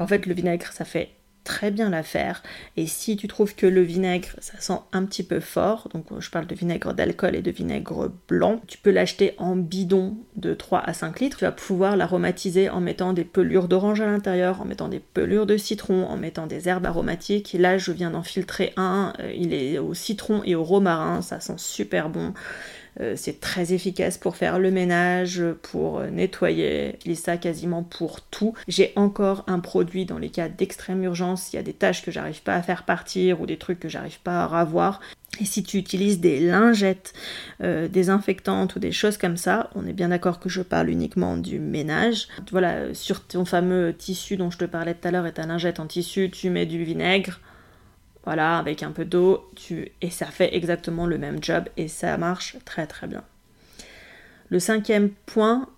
En 0.00 0.06
fait, 0.06 0.26
le 0.26 0.34
vinaigre, 0.34 0.72
ça 0.72 0.84
fait 0.84 1.10
très 1.44 1.70
bien 1.70 1.90
l'affaire. 1.90 2.42
Et 2.76 2.86
si 2.86 3.16
tu 3.16 3.28
trouves 3.28 3.54
que 3.54 3.66
le 3.66 3.82
vinaigre, 3.82 4.30
ça 4.40 4.58
sent 4.58 4.80
un 4.92 5.04
petit 5.04 5.22
peu 5.22 5.40
fort, 5.40 5.88
donc 5.92 6.06
je 6.18 6.30
parle 6.30 6.46
de 6.46 6.54
vinaigre 6.54 6.94
d'alcool 6.94 7.36
et 7.36 7.42
de 7.42 7.50
vinaigre 7.50 8.10
blanc, 8.28 8.60
tu 8.66 8.78
peux 8.78 8.90
l'acheter 8.90 9.34
en 9.38 9.54
bidon 9.54 10.16
de 10.36 10.54
3 10.54 10.80
à 10.80 10.92
5 10.92 11.20
litres. 11.20 11.38
Tu 11.38 11.44
vas 11.44 11.52
pouvoir 11.52 11.96
l'aromatiser 11.96 12.70
en 12.70 12.80
mettant 12.80 13.12
des 13.12 13.24
pelures 13.24 13.68
d'orange 13.68 14.00
à 14.00 14.06
l'intérieur, 14.06 14.60
en 14.60 14.64
mettant 14.64 14.88
des 14.88 15.00
pelures 15.00 15.46
de 15.46 15.56
citron, 15.56 16.06
en 16.06 16.16
mettant 16.16 16.46
des 16.46 16.68
herbes 16.68 16.86
aromatiques. 16.86 17.54
Là, 17.58 17.78
je 17.78 17.92
viens 17.92 18.10
d'en 18.10 18.22
filtrer 18.22 18.72
un, 18.76 19.12
euh, 19.20 19.32
il 19.36 19.52
est 19.52 19.78
au 19.78 19.94
citron 19.94 20.42
et 20.44 20.54
au 20.54 20.64
romarin, 20.64 21.22
ça 21.22 21.40
sent 21.40 21.58
super 21.58 22.08
bon. 22.08 22.32
Euh, 23.00 23.14
c'est 23.16 23.40
très 23.40 23.72
efficace 23.72 24.18
pour 24.18 24.36
faire 24.36 24.58
le 24.58 24.70
ménage, 24.70 25.42
pour 25.62 25.98
euh, 25.98 26.10
nettoyer. 26.10 26.92
J'utilise 26.92 27.20
ça 27.20 27.36
quasiment 27.36 27.82
pour 27.82 28.20
tout. 28.20 28.54
J'ai 28.68 28.92
encore 28.96 29.44
un 29.46 29.60
produit 29.60 30.04
dans 30.04 30.18
les 30.18 30.30
cas 30.30 30.48
d'extrême 30.48 31.02
urgence, 31.02 31.52
il 31.52 31.56
y 31.56 31.58
a 31.58 31.62
des 31.62 31.72
tâches 31.72 32.04
que 32.04 32.10
j'arrive 32.10 32.42
pas 32.42 32.54
à 32.54 32.62
faire 32.62 32.84
partir 32.84 33.40
ou 33.40 33.46
des 33.46 33.56
trucs 33.56 33.80
que 33.80 33.88
j'arrive 33.88 34.20
pas 34.20 34.44
à 34.44 34.46
ravoir. 34.46 35.00
Et 35.40 35.44
si 35.44 35.64
tu 35.64 35.78
utilises 35.78 36.20
des 36.20 36.38
lingettes 36.38 37.12
euh, 37.62 37.88
désinfectantes 37.88 38.76
ou 38.76 38.78
des 38.78 38.92
choses 38.92 39.16
comme 39.16 39.36
ça, 39.36 39.70
on 39.74 39.86
est 39.86 39.92
bien 39.92 40.10
d'accord 40.10 40.38
que 40.38 40.48
je 40.48 40.62
parle 40.62 40.90
uniquement 40.90 41.36
du 41.36 41.58
ménage. 41.58 42.28
Voilà, 42.52 42.94
sur 42.94 43.26
ton 43.26 43.44
fameux 43.44 43.94
tissu 43.96 44.36
dont 44.36 44.50
je 44.50 44.58
te 44.58 44.64
parlais 44.64 44.94
tout 44.94 45.08
à 45.08 45.10
l'heure 45.10 45.26
et 45.26 45.32
ta 45.32 45.46
lingette 45.46 45.80
en 45.80 45.86
tissu, 45.86 46.30
tu 46.30 46.50
mets 46.50 46.66
du 46.66 46.84
vinaigre, 46.84 47.40
voilà, 48.24 48.58
avec 48.58 48.82
un 48.82 48.90
peu 48.90 49.04
d'eau, 49.04 49.50
et 50.00 50.10
ça 50.10 50.26
fait 50.26 50.54
exactement 50.54 51.06
le 51.06 51.18
même 51.18 51.42
job 51.42 51.64
et 51.76 51.88
ça 51.88 52.16
marche 52.16 52.56
très 52.64 52.86
très 52.86 53.06
bien. 53.06 53.22
Le 54.48 54.58
cinquième 54.58 55.10
point, 55.26 55.68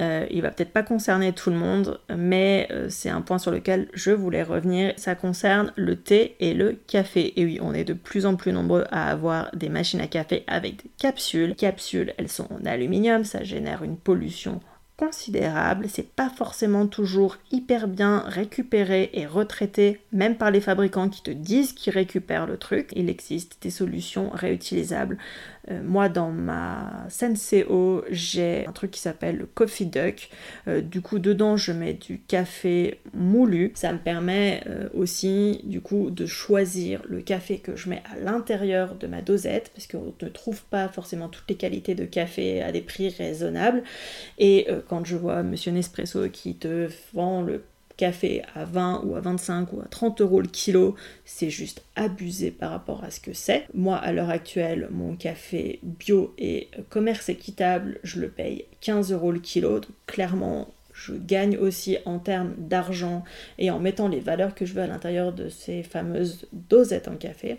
euh, 0.00 0.26
il 0.30 0.42
va 0.42 0.50
peut-être 0.50 0.72
pas 0.72 0.82
concerner 0.82 1.32
tout 1.32 1.50
le 1.50 1.56
monde, 1.56 2.00
mais 2.14 2.66
euh, 2.70 2.88
c'est 2.88 3.10
un 3.10 3.20
point 3.20 3.38
sur 3.38 3.50
lequel 3.50 3.88
je 3.92 4.10
voulais 4.10 4.42
revenir. 4.42 4.94
Ça 4.96 5.14
concerne 5.14 5.72
le 5.76 5.96
thé 5.96 6.34
et 6.40 6.54
le 6.54 6.78
café. 6.86 7.38
Et 7.38 7.44
oui, 7.44 7.58
on 7.60 7.74
est 7.74 7.84
de 7.84 7.92
plus 7.92 8.24
en 8.24 8.36
plus 8.36 8.52
nombreux 8.52 8.86
à 8.90 9.10
avoir 9.10 9.50
des 9.54 9.68
machines 9.68 10.00
à 10.00 10.06
café 10.06 10.44
avec 10.46 10.82
des 10.82 10.90
capsules. 10.96 11.54
Capsules, 11.54 12.14
elles 12.16 12.30
sont 12.30 12.48
en 12.52 12.64
aluminium, 12.64 13.24
ça 13.24 13.44
génère 13.44 13.82
une 13.82 13.96
pollution 13.96 14.60
considérable, 15.02 15.86
c'est 15.88 16.14
pas 16.14 16.28
forcément 16.28 16.86
toujours 16.86 17.36
hyper 17.50 17.88
bien 17.88 18.20
récupéré 18.20 19.10
et 19.14 19.26
retraité, 19.26 20.00
même 20.12 20.36
par 20.36 20.52
les 20.52 20.60
fabricants 20.60 21.08
qui 21.08 21.22
te 21.22 21.32
disent 21.32 21.72
qu'ils 21.72 21.92
récupèrent 21.92 22.46
le 22.46 22.56
truc. 22.56 22.90
Il 22.94 23.10
existe 23.10 23.58
des 23.62 23.70
solutions 23.70 24.30
réutilisables 24.30 25.18
euh, 25.70 25.80
moi, 25.82 26.08
dans 26.08 26.30
ma 26.30 27.06
Senseo, 27.08 28.04
j'ai 28.10 28.66
un 28.66 28.72
truc 28.72 28.90
qui 28.90 29.00
s'appelle 29.00 29.36
le 29.36 29.46
Coffee 29.46 29.86
Duck. 29.86 30.28
Euh, 30.66 30.80
du 30.80 31.00
coup, 31.00 31.18
dedans, 31.18 31.56
je 31.56 31.72
mets 31.72 31.92
du 31.92 32.20
café 32.20 33.00
moulu. 33.14 33.72
Ça 33.74 33.92
me 33.92 33.98
permet 33.98 34.62
euh, 34.66 34.88
aussi, 34.94 35.60
du 35.64 35.80
coup, 35.80 36.10
de 36.10 36.26
choisir 36.26 37.02
le 37.08 37.20
café 37.20 37.58
que 37.58 37.76
je 37.76 37.88
mets 37.88 38.02
à 38.12 38.18
l'intérieur 38.18 38.96
de 38.96 39.06
ma 39.06 39.22
dosette, 39.22 39.70
parce 39.74 39.86
qu'on 39.86 40.12
ne 40.20 40.28
trouve 40.28 40.62
pas 40.64 40.88
forcément 40.88 41.28
toutes 41.28 41.48
les 41.48 41.56
qualités 41.56 41.94
de 41.94 42.04
café 42.04 42.62
à 42.62 42.72
des 42.72 42.80
prix 42.80 43.08
raisonnables. 43.10 43.82
Et 44.38 44.66
quand 44.88 45.04
je 45.04 45.16
vois 45.16 45.42
Monsieur 45.42 45.72
Nespresso 45.72 46.28
qui 46.28 46.56
te 46.56 46.88
vend 47.12 47.42
le 47.42 47.62
café 48.02 48.42
à 48.56 48.64
20 48.64 49.04
ou 49.04 49.14
à 49.14 49.20
25 49.20 49.72
ou 49.74 49.80
à 49.80 49.84
30 49.84 50.22
euros 50.22 50.40
le 50.40 50.48
kilo, 50.48 50.96
c'est 51.24 51.50
juste 51.50 51.84
abusé 51.94 52.50
par 52.50 52.72
rapport 52.72 53.04
à 53.04 53.12
ce 53.12 53.20
que 53.20 53.32
c'est. 53.32 53.64
Moi, 53.74 53.96
à 53.96 54.10
l'heure 54.10 54.28
actuelle, 54.28 54.88
mon 54.90 55.14
café 55.14 55.78
bio 55.84 56.34
et 56.36 56.68
commerce 56.88 57.28
équitable, 57.28 58.00
je 58.02 58.18
le 58.18 58.28
paye 58.28 58.64
15 58.80 59.12
euros 59.12 59.30
le 59.30 59.38
kilo. 59.38 59.78
Donc 59.78 59.94
clairement, 60.08 60.74
je 60.92 61.12
gagne 61.12 61.56
aussi 61.56 61.96
en 62.04 62.18
termes 62.18 62.54
d'argent 62.58 63.22
et 63.60 63.70
en 63.70 63.78
mettant 63.78 64.08
les 64.08 64.18
valeurs 64.18 64.56
que 64.56 64.66
je 64.66 64.74
veux 64.74 64.82
à 64.82 64.88
l'intérieur 64.88 65.32
de 65.32 65.48
ces 65.48 65.84
fameuses 65.84 66.48
dosettes 66.50 67.06
en 67.06 67.14
café. 67.14 67.58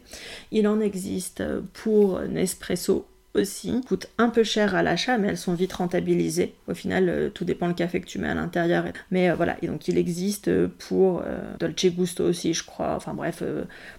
Il 0.52 0.68
en 0.68 0.82
existe 0.82 1.42
pour 1.72 2.20
Nespresso 2.20 3.08
aussi 3.34 3.82
coûtent 3.82 4.08
un 4.18 4.30
peu 4.30 4.44
cher 4.44 4.76
à 4.76 4.84
l'achat, 4.84 5.18
mais 5.18 5.30
elles 5.30 5.38
sont 5.38 5.54
vite 5.54 5.74
rentabilisées. 5.74 6.54
Au 6.68 6.74
final, 6.74 7.10
euh, 7.10 7.30
tout 7.30 7.46
dépend 7.46 7.68
le 7.68 7.74
café 7.74 8.00
que 8.00 8.06
tu 8.06 8.20
mets 8.20 8.28
à 8.28 8.36
l'intérieur. 8.36 8.86
Mais 9.12 9.30
euh, 9.30 9.36
voilà, 9.36 9.58
et 9.62 9.68
donc 9.68 9.88
il 9.88 9.98
existe 9.98 10.52
pour 10.68 11.24
euh, 11.26 11.40
Dolce 11.60 11.88
Gusto 11.88 12.24
aussi, 12.24 12.54
je 12.54 12.64
crois. 12.64 12.96
Enfin 12.96 13.14
bref, 13.14 13.44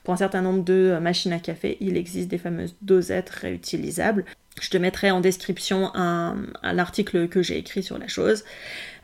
pour 0.02 0.14
un 0.14 0.16
certain 0.16 0.42
nombre 0.42 0.64
de 0.64 0.98
machines 1.00 1.32
à 1.32 1.38
café, 1.38 1.76
il 1.80 1.96
existe 1.96 2.28
des 2.28 2.38
fameuses 2.38 2.76
dosettes 2.82 3.30
réutilisables. 3.30 4.24
Je 4.60 4.70
te 4.70 4.76
mettrai 4.76 5.10
en 5.10 5.20
description 5.20 5.90
un, 5.94 6.46
article 6.62 7.28
que 7.28 7.42
j'ai 7.42 7.58
écrit 7.58 7.82
sur 7.82 7.98
la 7.98 8.06
chose. 8.06 8.44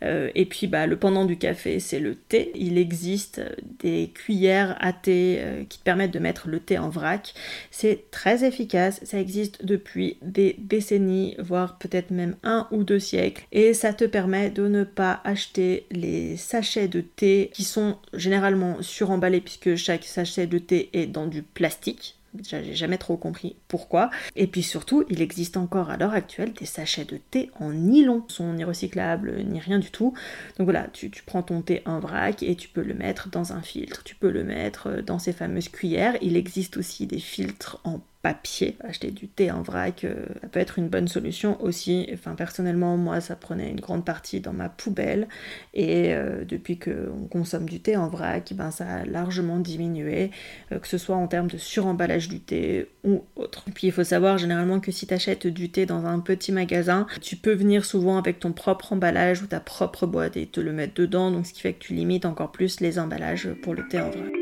Euh, 0.02 0.30
et 0.34 0.46
puis 0.46 0.66
bah, 0.66 0.86
le 0.86 0.96
pendant 0.96 1.24
du 1.24 1.36
café, 1.36 1.80
c'est 1.80 1.98
le 1.98 2.14
thé. 2.14 2.52
Il 2.54 2.78
existe 2.78 3.42
des 3.80 4.12
cuillères 4.14 4.76
à 4.80 4.92
thé 4.92 5.38
euh, 5.40 5.64
qui 5.68 5.78
te 5.78 5.84
permettent 5.84 6.12
de 6.12 6.20
mettre 6.20 6.48
le 6.48 6.60
thé 6.60 6.78
en 6.78 6.88
vrac. 6.88 7.34
C'est 7.70 8.10
très 8.10 8.44
efficace, 8.44 9.00
ça 9.02 9.18
existe 9.18 9.64
depuis 9.64 10.16
des 10.22 10.56
décennies, 10.58 11.34
voire 11.38 11.78
peut-être 11.78 12.12
même 12.12 12.36
un 12.44 12.68
ou 12.70 12.84
deux 12.84 13.00
siècles. 13.00 13.44
Et 13.50 13.74
ça 13.74 13.92
te 13.92 14.04
permet 14.04 14.50
de 14.50 14.68
ne 14.68 14.84
pas 14.84 15.20
acheter 15.24 15.86
les 15.90 16.36
sachets 16.36 16.88
de 16.88 17.00
thé 17.00 17.50
qui 17.52 17.64
sont 17.64 17.98
généralement 18.14 18.80
suremballés 18.80 19.40
puisque 19.40 19.74
chaque 19.74 20.04
sachet 20.04 20.46
de 20.46 20.58
thé 20.58 20.90
est 20.92 21.06
dans 21.06 21.26
du 21.26 21.42
plastique 21.42 22.19
J'ai 22.42 22.74
jamais 22.74 22.98
trop 22.98 23.16
compris 23.16 23.56
pourquoi. 23.68 24.10
Et 24.36 24.46
puis 24.46 24.62
surtout, 24.62 25.04
il 25.08 25.20
existe 25.20 25.56
encore 25.56 25.90
à 25.90 25.96
l'heure 25.96 26.14
actuelle 26.14 26.52
des 26.52 26.66
sachets 26.66 27.04
de 27.04 27.16
thé 27.16 27.50
en 27.58 27.72
nylon. 27.72 28.24
Ils 28.28 28.32
sont 28.32 28.52
ni 28.52 28.64
recyclables, 28.64 29.42
ni 29.44 29.58
rien 29.58 29.78
du 29.78 29.90
tout. 29.90 30.14
Donc 30.58 30.64
voilà, 30.64 30.86
tu, 30.92 31.10
tu, 31.10 31.22
prends 31.22 31.42
ton 31.42 31.62
thé 31.62 31.82
en 31.86 31.98
vrac 31.98 32.42
et 32.42 32.54
tu 32.54 32.68
peux 32.68 32.82
le 32.82 32.94
mettre 32.94 33.28
dans 33.30 33.52
un 33.52 33.62
filtre. 33.62 34.04
Tu 34.04 34.14
peux 34.14 34.30
le 34.30 34.44
mettre 34.44 35.02
dans 35.02 35.18
ces 35.18 35.32
fameuses 35.32 35.68
cuillères. 35.68 36.16
Il 36.22 36.36
existe 36.36 36.76
aussi 36.76 37.06
des 37.06 37.20
filtres 37.20 37.80
en 37.84 38.00
papier. 38.22 38.76
Acheter 38.80 39.10
du 39.10 39.28
thé 39.28 39.50
en 39.50 39.62
vrac, 39.62 40.04
euh, 40.04 40.26
ça 40.42 40.48
peut 40.48 40.60
être 40.60 40.78
une 40.78 40.88
bonne 40.88 41.08
solution 41.08 41.60
aussi. 41.62 42.08
Enfin, 42.12 42.34
personnellement, 42.34 42.96
moi, 42.96 43.20
ça 43.20 43.34
prenait 43.34 43.70
une 43.70 43.80
grande 43.80 44.04
partie 44.04 44.40
dans 44.40 44.52
ma 44.52 44.68
poubelle. 44.68 45.26
Et 45.72 46.12
euh, 46.12 46.44
depuis 46.44 46.78
qu'on 46.78 47.26
consomme 47.30 47.68
du 47.68 47.80
thé 47.80 47.96
en 47.96 48.08
vrac, 48.08 48.52
ben, 48.54 48.70
ça 48.70 48.86
a 48.86 49.04
largement 49.04 49.58
diminué, 49.58 50.30
euh, 50.72 50.78
que 50.78 50.88
ce 50.88 50.98
soit 50.98 51.16
en 51.16 51.26
termes 51.28 51.48
de 51.48 51.56
suremballage 51.56 52.28
du 52.28 52.40
thé 52.40 52.88
ou 53.04 53.24
autre. 53.36 53.64
Puis, 53.74 53.86
il 53.86 53.92
faut 53.92 54.04
savoir 54.04 54.36
généralement 54.36 54.80
que 54.80 54.92
si 54.92 55.06
tu 55.06 55.14
achètes 55.14 55.46
du 55.46 55.70
thé 55.70 55.86
dans 55.86 56.04
un 56.04 56.20
petit 56.20 56.52
magasin, 56.52 57.06
tu 57.22 57.36
peux 57.36 57.54
venir 57.54 57.84
souvent 57.84 58.18
avec 58.18 58.38
ton 58.38 58.52
propre 58.52 58.92
emballage 58.92 59.42
ou 59.42 59.46
ta 59.46 59.60
propre 59.60 60.06
boîte 60.06 60.36
et 60.36 60.46
te 60.46 60.60
le 60.60 60.72
mettre 60.72 60.94
dedans. 60.94 61.30
Donc, 61.30 61.46
ce 61.46 61.54
qui 61.54 61.60
fait 61.62 61.72
que 61.72 61.84
tu 61.84 61.94
limites 61.94 62.26
encore 62.26 62.52
plus 62.52 62.80
les 62.80 62.98
emballages 62.98 63.48
pour 63.62 63.74
le 63.74 63.88
thé 63.88 64.00
en 64.00 64.10
vrac. 64.10 64.39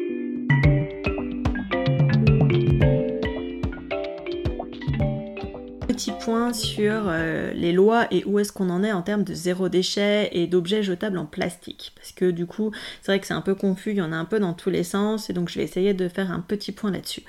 Sur 6.53 7.05
euh, 7.07 7.53
les 7.55 7.73
lois 7.73 8.07
et 8.11 8.23
où 8.27 8.39
est-ce 8.39 8.53
qu'on 8.53 8.69
en 8.69 8.85
est 8.85 8.93
en 8.93 9.01
termes 9.01 9.25
de 9.25 9.33
zéro 9.33 9.71
déchet 9.71 10.29
et 10.33 10.47
d'objets 10.47 10.83
jetables 10.83 11.17
en 11.17 11.25
plastique. 11.25 11.93
Parce 11.97 12.13
que 12.13 12.31
du 12.31 12.45
coup, 12.45 12.71
c'est 13.01 13.13
vrai 13.13 13.19
que 13.19 13.27
c'est 13.27 13.35
un 13.35 13.41
peu 13.41 13.55
confus, 13.55 13.93
il 13.93 13.97
y 13.97 14.03
en 14.03 14.13
a 14.13 14.17
un 14.17 14.27
peu 14.27 14.39
dans 14.39 14.53
tous 14.53 14.69
les 14.69 14.85
sens, 14.85 15.31
et 15.31 15.33
donc 15.33 15.49
je 15.49 15.59
vais 15.59 15.65
essayer 15.65 15.95
de 15.95 16.07
faire 16.09 16.31
un 16.31 16.41
petit 16.41 16.73
point 16.73 16.91
là-dessus. 16.91 17.23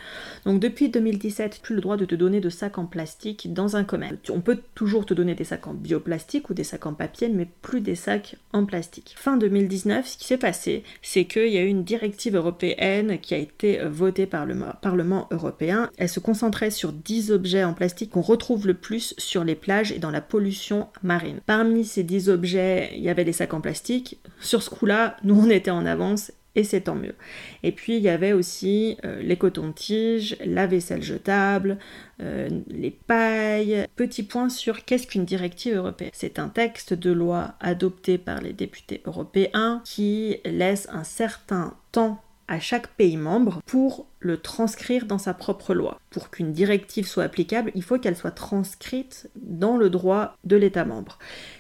Donc 0.46 0.60
depuis 0.60 0.90
2017, 0.90 1.62
plus 1.62 1.76
le 1.76 1.82
droit 1.82 1.96
de 1.96 2.04
te 2.04 2.16
donner 2.16 2.42
de 2.42 2.50
sacs 2.50 2.78
en 2.78 2.86
plastique 2.86 3.54
dans 3.54 3.78
un 3.78 3.86
commerce. 3.86 4.18
On 4.30 4.42
peut 4.42 4.60
toujours 4.76 5.06
te 5.06 5.14
donner 5.14 5.34
des 5.34 5.46
sacs 5.46 5.68
en 5.68 5.74
bioplastique 5.74 6.50
ou 6.50 6.54
des 6.54 6.66
sacs 6.66 6.86
en 6.86 6.94
papier, 6.94 7.30
mais 7.30 7.48
plus 7.62 7.80
des 7.80 7.96
sacs 7.96 8.36
en 8.52 8.66
plastique. 8.66 9.16
Fin 9.18 9.38
2019, 9.38 10.08
ce 10.08 10.18
qui 10.18 10.26
s'est 10.26 10.38
passé, 10.38 10.84
c'est 11.02 11.24
qu'il 11.24 11.50
y 11.50 11.58
a 11.58 11.62
eu 11.62 11.68
une 11.68 11.86
directive 11.86 12.36
européenne 12.36 13.18
qui 13.20 13.34
a 13.34 13.38
été 13.38 13.80
votée 13.86 14.26
par 14.26 14.46
le 14.46 14.58
Parlement 14.82 15.28
européen. 15.32 15.90
Elle 15.98 16.10
se 16.10 16.20
concentrait 16.20 16.72
sur 16.72 16.92
10 16.92 17.32
objets 17.32 17.64
en 17.64 17.74
plastique 17.74 18.12
qu'on 18.12 18.22
retrouve 18.22 18.68
le 18.68 18.74
plus 18.74 18.89
sur 18.98 19.44
les 19.44 19.56
plages 19.56 19.92
et 19.92 20.00
dans 20.00 20.12
la 20.12 20.22
pollution 20.22 20.88
marine. 21.04 21.40
Parmi 21.46 21.86
ces 21.86 22.04
10 22.04 22.30
objets, 22.30 22.92
il 22.96 23.02
y 23.02 23.10
avait 23.10 23.24
les 23.24 23.34
sacs 23.34 23.54
en 23.54 23.62
plastique. 23.62 24.18
Sur 24.40 24.64
ce 24.64 24.70
coup-là, 24.70 25.18
nous 25.24 25.40
on 25.40 25.50
était 25.50 25.72
en 25.72 25.86
avance 25.86 26.32
et 26.56 26.64
c'est 26.64 26.82
tant 26.82 26.96
mieux. 26.96 27.16
Et 27.64 27.72
puis 27.72 27.98
il 27.98 28.02
y 28.02 28.10
avait 28.10 28.34
aussi 28.34 28.98
euh, 29.06 29.22
les 29.22 29.38
cotons-tiges, 29.38 30.36
la 30.44 30.68
vaisselle 30.68 31.04
jetable, 31.04 31.78
euh, 32.22 32.50
les 32.68 32.92
pailles. 32.92 33.86
Petit 33.96 34.24
point 34.24 34.50
sur 34.50 34.84
qu'est-ce 34.84 35.08
qu'une 35.08 35.26
directive 35.26 35.76
européenne. 35.76 36.10
C'est 36.14 36.40
un 36.40 36.50
texte 36.50 36.94
de 36.94 37.12
loi 37.12 37.54
adopté 37.60 38.18
par 38.18 38.42
les 38.42 38.54
députés 38.54 39.02
européens 39.06 39.82
qui 39.86 40.38
laisse 40.44 40.88
un 40.92 41.04
certain 41.04 41.76
temps 41.92 42.22
à 42.50 42.60
chaque 42.60 42.88
pays 42.88 43.16
membre 43.16 43.62
pour 43.66 44.08
le 44.20 44.38
transcrire 44.38 45.06
dans 45.06 45.20
sa 45.20 45.34
propre 45.34 45.74
loi. 45.74 46.00
Pour 46.10 46.32
qu'une 46.32 46.52
directive 46.52 47.08
soit 47.08 47.24
applicable, 47.24 47.72
il 47.76 47.84
faut 47.84 48.00
qu'elle 48.00 48.18
soit 48.18 48.32
transcrite 48.32 49.30
dans 49.36 49.78
le 49.78 49.90
droit 49.90 50.36
de 50.44 50.58
l'État 50.58 50.84
membre. 50.84 51.20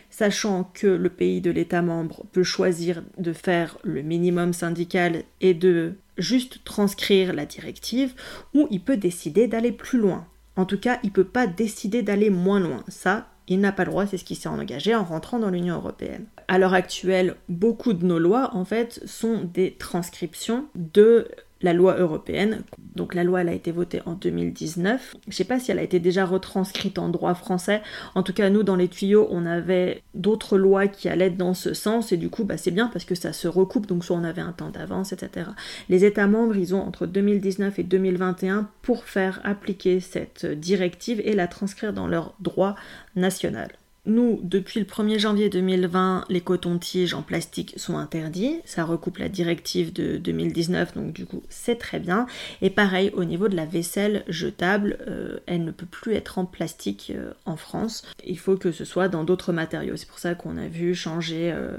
Sachant 0.10 0.64
que 0.74 0.88
le 0.88 1.10
pays 1.10 1.40
de 1.40 1.52
l'État 1.52 1.84
membre 1.84 2.26
peut 2.34 2.44
choisir 2.44 3.04
de 3.18 3.32
faire 3.32 3.78
le 3.84 4.02
minimum 4.02 4.52
syndical 4.52 5.24
et 5.40 5.54
de 5.54 5.94
juste 6.18 6.64
transcrire 6.66 7.34
la 7.34 7.46
directive, 7.46 8.14
ou 8.54 8.68
il 8.72 8.82
peut 8.82 8.98
décider 8.98 9.48
d'aller 9.48 9.72
plus 9.72 10.00
loin. 10.00 10.28
En 10.56 10.66
tout 10.66 10.80
cas, 10.80 11.00
il 11.04 11.08
ne 11.08 11.14
peut 11.14 11.24
pas 11.24 11.48
décider 11.48 12.02
d'aller 12.02 12.30
moins 12.30 12.60
loin. 12.60 12.84
Ça, 12.90 13.30
il 13.50 13.60
n'a 13.60 13.72
pas 13.72 13.84
le 13.84 13.92
droit, 13.92 14.06
c'est 14.06 14.18
ce 14.18 14.24
qui 14.24 14.36
s'est 14.36 14.48
engagé 14.48 14.96
en 14.96 15.04
rentrant 15.04 15.40
dans 15.40 15.50
l'Union 15.50 15.76
européenne. 15.76 16.26
À 16.48 16.60
l'heure 16.60 16.74
actuelle, 16.74 17.36
beaucoup 17.50 17.94
de 17.94 18.06
nos 18.06 18.20
lois, 18.20 18.52
en 18.54 18.64
fait, 18.64 19.02
sont 19.06 19.44
des 19.44 19.74
transcriptions 19.74 20.68
de 20.76 21.28
la 21.62 21.74
loi 21.74 21.98
européenne. 21.98 22.64
Donc 22.96 23.14
la 23.14 23.24
loi 23.24 23.42
elle 23.42 23.50
a 23.50 23.54
été 23.54 23.72
votée 23.72 24.02
en 24.06 24.14
2019. 24.14 25.16
Je 25.28 25.36
sais 25.36 25.44
pas 25.44 25.60
si 25.60 25.72
elle 25.72 25.80
a 25.80 25.84
été 25.84 26.00
déjà 26.00 26.26
retranscrite 26.26 26.98
en 27.00 27.10
droit 27.10 27.34
français. 27.34 27.82
En 28.16 28.24
tout 28.24 28.34
cas 28.34 28.50
nous 28.50 28.64
dans 28.64 28.76
les 28.76 28.88
tuyaux 28.88 29.28
on 29.32 29.46
avait 29.46 30.04
d'autres 30.14 30.58
lois 30.58 30.88
qui 30.88 31.10
allaient 31.10 31.30
dans 31.30 31.54
ce 31.54 31.74
sens 31.74 32.12
et 32.12 32.18
du 32.18 32.30
coup 32.30 32.44
bah, 32.44 32.58
c'est 32.58 32.72
bien 32.72 32.88
parce 32.88 33.06
que 33.06 33.16
ça 33.16 33.34
se 33.34 33.48
recoupe 33.48 33.88
donc 33.88 34.06
soit 34.06 34.18
on 34.18 34.24
avait 34.24 34.42
un 34.42 34.54
temps 34.54 34.70
d'avance 34.70 35.14
etc. 35.14 35.48
Les 35.90 36.06
États 36.06 36.28
membres 36.28 36.56
ils 36.56 36.76
ont 36.76 36.82
entre 36.82 37.06
2019 37.06 37.80
et 37.80 37.84
2021 37.84 38.70
pour 38.82 39.04
faire 39.04 39.42
appliquer 39.44 40.00
cette 40.00 40.46
directive 40.46 41.22
et 41.24 41.34
la 41.34 41.48
transcrire 41.48 41.94
dans 41.94 42.08
leur 42.08 42.36
droit 42.40 42.76
national. 43.16 43.70
Nous, 44.10 44.40
depuis 44.42 44.80
le 44.80 44.88
1er 44.88 45.20
janvier 45.20 45.50
2020, 45.50 46.26
les 46.30 46.42
cotons-tiges 46.42 47.14
en 47.14 47.22
plastique 47.22 47.76
sont 47.78 47.96
interdits. 47.96 48.60
Ça 48.66 48.84
recoupe 48.84 49.20
la 49.20 49.30
directive 49.30 49.94
de 49.94 50.18
2019, 50.18 50.96
donc 50.96 51.14
du 51.14 51.28
coup, 51.28 51.44
c'est 51.48 51.76
très 51.76 52.00
bien. 52.00 52.26
Et 52.64 52.72
pareil, 52.72 53.12
au 53.14 53.24
niveau 53.24 53.48
de 53.50 53.56
la 53.56 53.68
vaisselle 53.68 54.24
jetable, 54.28 54.98
euh, 55.08 55.38
elle 55.46 55.64
ne 55.64 55.70
peut 55.70 55.86
plus 55.86 56.16
être 56.16 56.40
en 56.40 56.46
plastique 56.46 57.14
euh, 57.16 57.34
en 57.46 57.56
France. 57.56 58.04
Il 58.26 58.40
faut 58.40 58.58
que 58.58 58.72
ce 58.72 58.84
soit 58.84 59.10
dans 59.10 59.24
d'autres 59.24 59.54
matériaux. 59.54 59.96
C'est 59.96 60.10
pour 60.10 60.18
ça 60.18 60.34
qu'on 60.34 60.58
a 60.58 60.68
vu 60.68 60.96
changer 60.96 61.52
euh, 61.54 61.78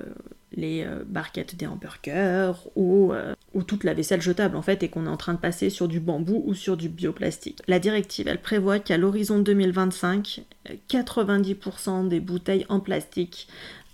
les 0.53 0.85
euh, 0.85 1.05
barquettes 1.07 1.57
des 1.57 1.67
hamburgers 1.67 2.53
ou, 2.75 3.13
euh, 3.13 3.35
ou, 3.55 3.63
toute 3.63 3.85
la 3.85 3.95
vaisselle 3.95 4.21
jetable 4.21 4.57
en 4.57 4.63
fait 4.63 4.83
et 4.83 4.89
qu'on 4.89 5.07
est 5.07 5.11
en 5.11 5.17
train 5.17 5.35
de 5.35 5.39
passer 5.39 5.71
sur 5.71 5.89
du 5.89 6.01
bambou 6.01 6.43
ou 6.47 6.55
sur 6.55 6.77
du 6.77 6.89
bioplastique. 6.89 7.61
La 7.69 7.79
directive 7.79 8.29
elle 8.29 8.41
prévoit 8.41 8.79
qu'à 8.79 8.99
l'horizon 8.99 9.39
2025, 9.39 10.43
90% 10.89 12.09
des 12.09 12.21
bouteilles 12.21 12.67
en 12.69 12.81
plastique 12.81 13.49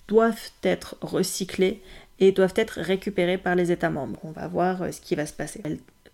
doivent 0.09 0.51
être 0.63 0.97
recyclées 1.01 1.83
et 2.19 2.33
doivent 2.33 2.55
être 2.57 2.81
récupérées 2.81 3.39
par 3.39 3.55
les 3.55 3.73
États 3.73 3.91
membres. 3.91 4.21
On 4.25 4.31
va 4.31 4.49
voir 4.49 4.83
euh, 4.83 4.93
ce 4.93 5.01
qui 5.01 5.15
va 5.15 5.27
se 5.27 5.33
passer 5.33 5.63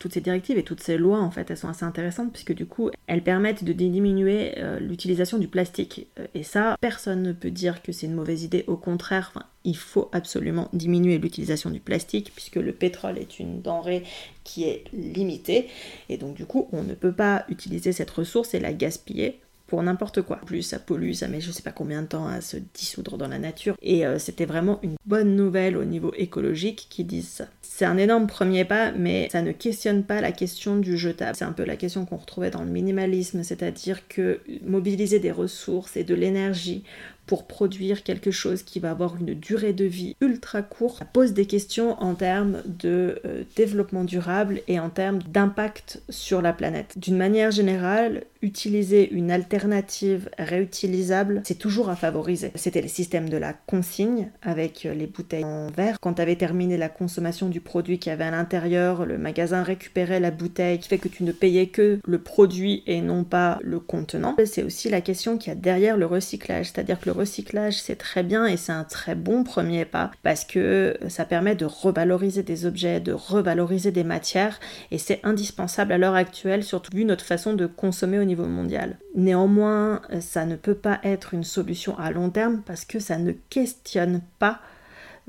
toutes 0.03 0.15
ces 0.15 0.21
directives 0.21 0.59
et 0.59 0.65
toutes 0.65 0.81
ces 0.81 0.99
lois, 0.99 1.21
en 1.21 1.31
fait, 1.31 1.49
elles 1.49 1.57
sont 1.57 1.69
assez 1.69 1.85
intéressantes 1.85 2.33
puisque 2.33 2.53
du 2.53 2.67
coup, 2.67 2.91
elles 3.07 3.23
permettent 3.23 3.63
de 3.63 3.73
diminuer 3.73 4.55
euh, 4.59 4.81
l'utilisation 4.81 5.39
du 5.39 5.47
plastique. 5.47 6.09
Euh, 6.19 6.27
et 6.35 6.43
ça, 6.43 6.77
personne 6.81 7.23
ne 7.23 7.31
peut 7.31 7.53
dire 7.53 7.83
que 7.83 7.93
c'est 7.93 8.07
une 8.07 8.15
mauvaise 8.15 8.43
idée. 8.43 8.65
Au 8.67 8.77
contraire, 8.77 9.33
il 9.63 9.77
faut 9.77 10.09
absolument 10.11 10.69
diminuer 10.73 11.19
l'utilisation 11.19 11.71
du 11.71 11.79
plastique 11.79 12.33
puisque 12.35 12.57
le 12.57 12.73
pétrole 12.73 13.17
est 13.17 13.39
une 13.39 13.63
denrée 13.63 14.03
qui 14.43 14.65
est 14.65 14.85
limitée. 14.93 15.69
Et 16.09 16.17
donc, 16.17 16.35
du 16.35 16.47
coup, 16.47 16.69
on 16.73 16.83
ne 16.83 16.95
peut 16.95 17.13
pas 17.13 17.45
utiliser 17.49 17.93
cette 17.93 18.11
ressource 18.11 18.55
et 18.55 18.61
la 18.61 18.73
gaspiller 18.73 19.39
n'importe 19.81 20.23
quoi. 20.23 20.41
Plus 20.45 20.63
ça 20.63 20.79
pollue, 20.79 21.13
ça 21.13 21.29
met 21.29 21.41
je 21.41 21.53
sais 21.53 21.63
pas 21.63 21.71
combien 21.71 22.03
de 22.03 22.09
temps 22.09 22.27
à 22.27 22.41
se 22.41 22.57
dissoudre 22.75 23.17
dans 23.17 23.29
la 23.29 23.39
nature. 23.39 23.77
Et 23.81 24.05
euh, 24.05 24.19
c'était 24.19 24.45
vraiment 24.45 24.81
une 24.83 24.97
bonne 25.07 25.37
nouvelle 25.37 25.77
au 25.77 25.85
niveau 25.85 26.13
écologique 26.17 26.89
qui 26.91 27.05
disent 27.05 27.29
ça. 27.29 27.47
C'est 27.63 27.85
un 27.85 27.97
énorme 27.97 28.27
premier 28.27 28.65
pas, 28.65 28.93
mais 28.93 29.29
ça 29.31 29.43
ne 29.43 29.53
questionne 29.53 30.03
pas 30.03 30.21
la 30.21 30.33
question 30.33 30.77
du 30.77 30.99
jetable. 30.99 31.37
C'est 31.37 31.45
un 31.45 31.53
peu 31.53 31.65
la 31.65 31.77
question 31.77 32.05
qu'on 32.05 32.17
retrouvait 32.17 32.51
dans 32.51 32.63
le 32.63 32.71
minimalisme, 32.71 33.43
c'est-à-dire 33.43 34.09
que 34.09 34.41
mobiliser 34.65 35.21
des 35.21 35.33
ressources 35.33 35.97
et 35.97 36.05
de 36.05 36.15
l'énergie 36.15 36.85
pour 37.27 37.47
produire 37.47 38.03
quelque 38.03 38.31
chose 38.31 38.63
qui 38.63 38.81
va 38.81 38.91
avoir 38.91 39.17
une 39.17 39.35
durée 39.35 39.73
de 39.73 39.85
vie 39.85 40.17
ultra 40.21 40.63
courte, 40.63 40.99
ça 40.99 41.05
pose 41.05 41.33
des 41.33 41.47
questions 41.47 42.01
en 42.03 42.15
termes 42.15 42.63
de 42.67 43.21
euh, 43.25 43.45
développement 43.57 44.05
durable 44.05 44.61
et 44.69 44.79
en 44.79 44.91
termes 44.91 45.21
d'impact 45.23 46.03
sur 46.09 46.43
la 46.43 46.53
planète. 46.53 46.95
D'une 46.97 47.17
manière 47.17 47.51
générale, 47.51 48.25
utiliser 48.43 49.11
une 49.13 49.31
alternative 49.31 50.29
réutilisable, 50.39 51.43
c'est 51.45 51.59
toujours 51.59 51.89
à 51.89 51.97
favoriser. 51.97 52.51
C'était 52.57 52.83
le 52.83 52.89
système 52.89 53.29
de 53.29 53.37
la 53.37 53.53
consigne 53.53 54.31
avec 54.43 54.83
les 54.83 55.07
bouteilles 55.07 55.45
en 55.45 55.69
verre. 55.69 55.99
Quand 56.01 56.15
tu 56.15 56.23
avais 56.23 56.37
terminé 56.37 56.77
la 56.77 56.89
consommation 56.89 57.49
du 57.49 57.61
produit 57.61 57.99
qui 57.99 58.11
avait 58.11 58.25
à 58.25 58.31
l'intérieur, 58.31 59.07
le 59.07 59.17
magasin 59.17 59.63
récupérait 59.63 60.21
la 60.21 60.31
bouteille, 60.31 60.79
qui 60.79 60.89
fait 60.89 60.99
que 60.99 61.09
tu 61.09 61.23
ne 61.23 61.33
payais 61.33 61.69
que 61.69 62.01
le 62.05 62.19
produit 62.19 62.83
et 62.87 63.01
non 63.01 63.25
pas 63.25 63.59
le 63.63 63.79
contenant. 63.79 64.35
C'est 64.45 64.65
aussi 64.65 64.89
la 64.89 65.01
question 65.01 65.39
qu'il 65.39 65.51
y 65.51 65.53
a 65.53 65.59
derrière 65.59 65.97
le 65.97 66.07
recyclage, 66.07 66.67
c'est-à-dire 66.67 66.99
que 67.01 67.07
le 67.07 67.12
recyclage 67.13 67.81
c'est 67.81 67.97
très 67.97 68.23
bien 68.23 68.47
et 68.47 68.57
c'est 68.57 68.73
un 68.73 68.85
très 68.85 69.15
bon 69.15 69.45
premier 69.45 69.85
pas 69.85 70.11
parce 70.23 70.45
que 70.45 70.97
ça 71.09 71.25
permet 71.25 71.55
de 71.55 71.65
revaloriser 71.65 72.43
des 72.43 72.67
objets, 72.67 73.01
de 73.01 73.13
revaloriser 73.13 73.93
des 73.93 74.05
matières 74.05 74.59
et 74.91 74.99
c'est 74.99 75.21
indispensable 75.23 75.93
à 75.93 75.99
l'heure 75.99 76.15
actuelle, 76.15 76.65
surtout 76.65 76.97
vu 76.97 77.05
notre 77.05 77.25
façon 77.25 77.55
de 77.55 77.67
consommer 77.67 78.19
au 78.19 78.25
niveau 78.25 78.47
mondial. 78.47 78.99
Néanmoins, 79.15 80.03
ça 80.21 80.47
ne 80.47 80.57
peut 80.57 80.75
pas 80.75 81.01
être 81.05 81.35
une 81.35 81.45
solution 81.45 81.99
à 81.99 82.11
long 82.11 82.31
terme 82.31 82.63
parce 82.65 82.85
que 82.85 82.99
ça 82.99 83.19
ne 83.19 83.33
questionne 83.51 84.23
pas 84.39 84.61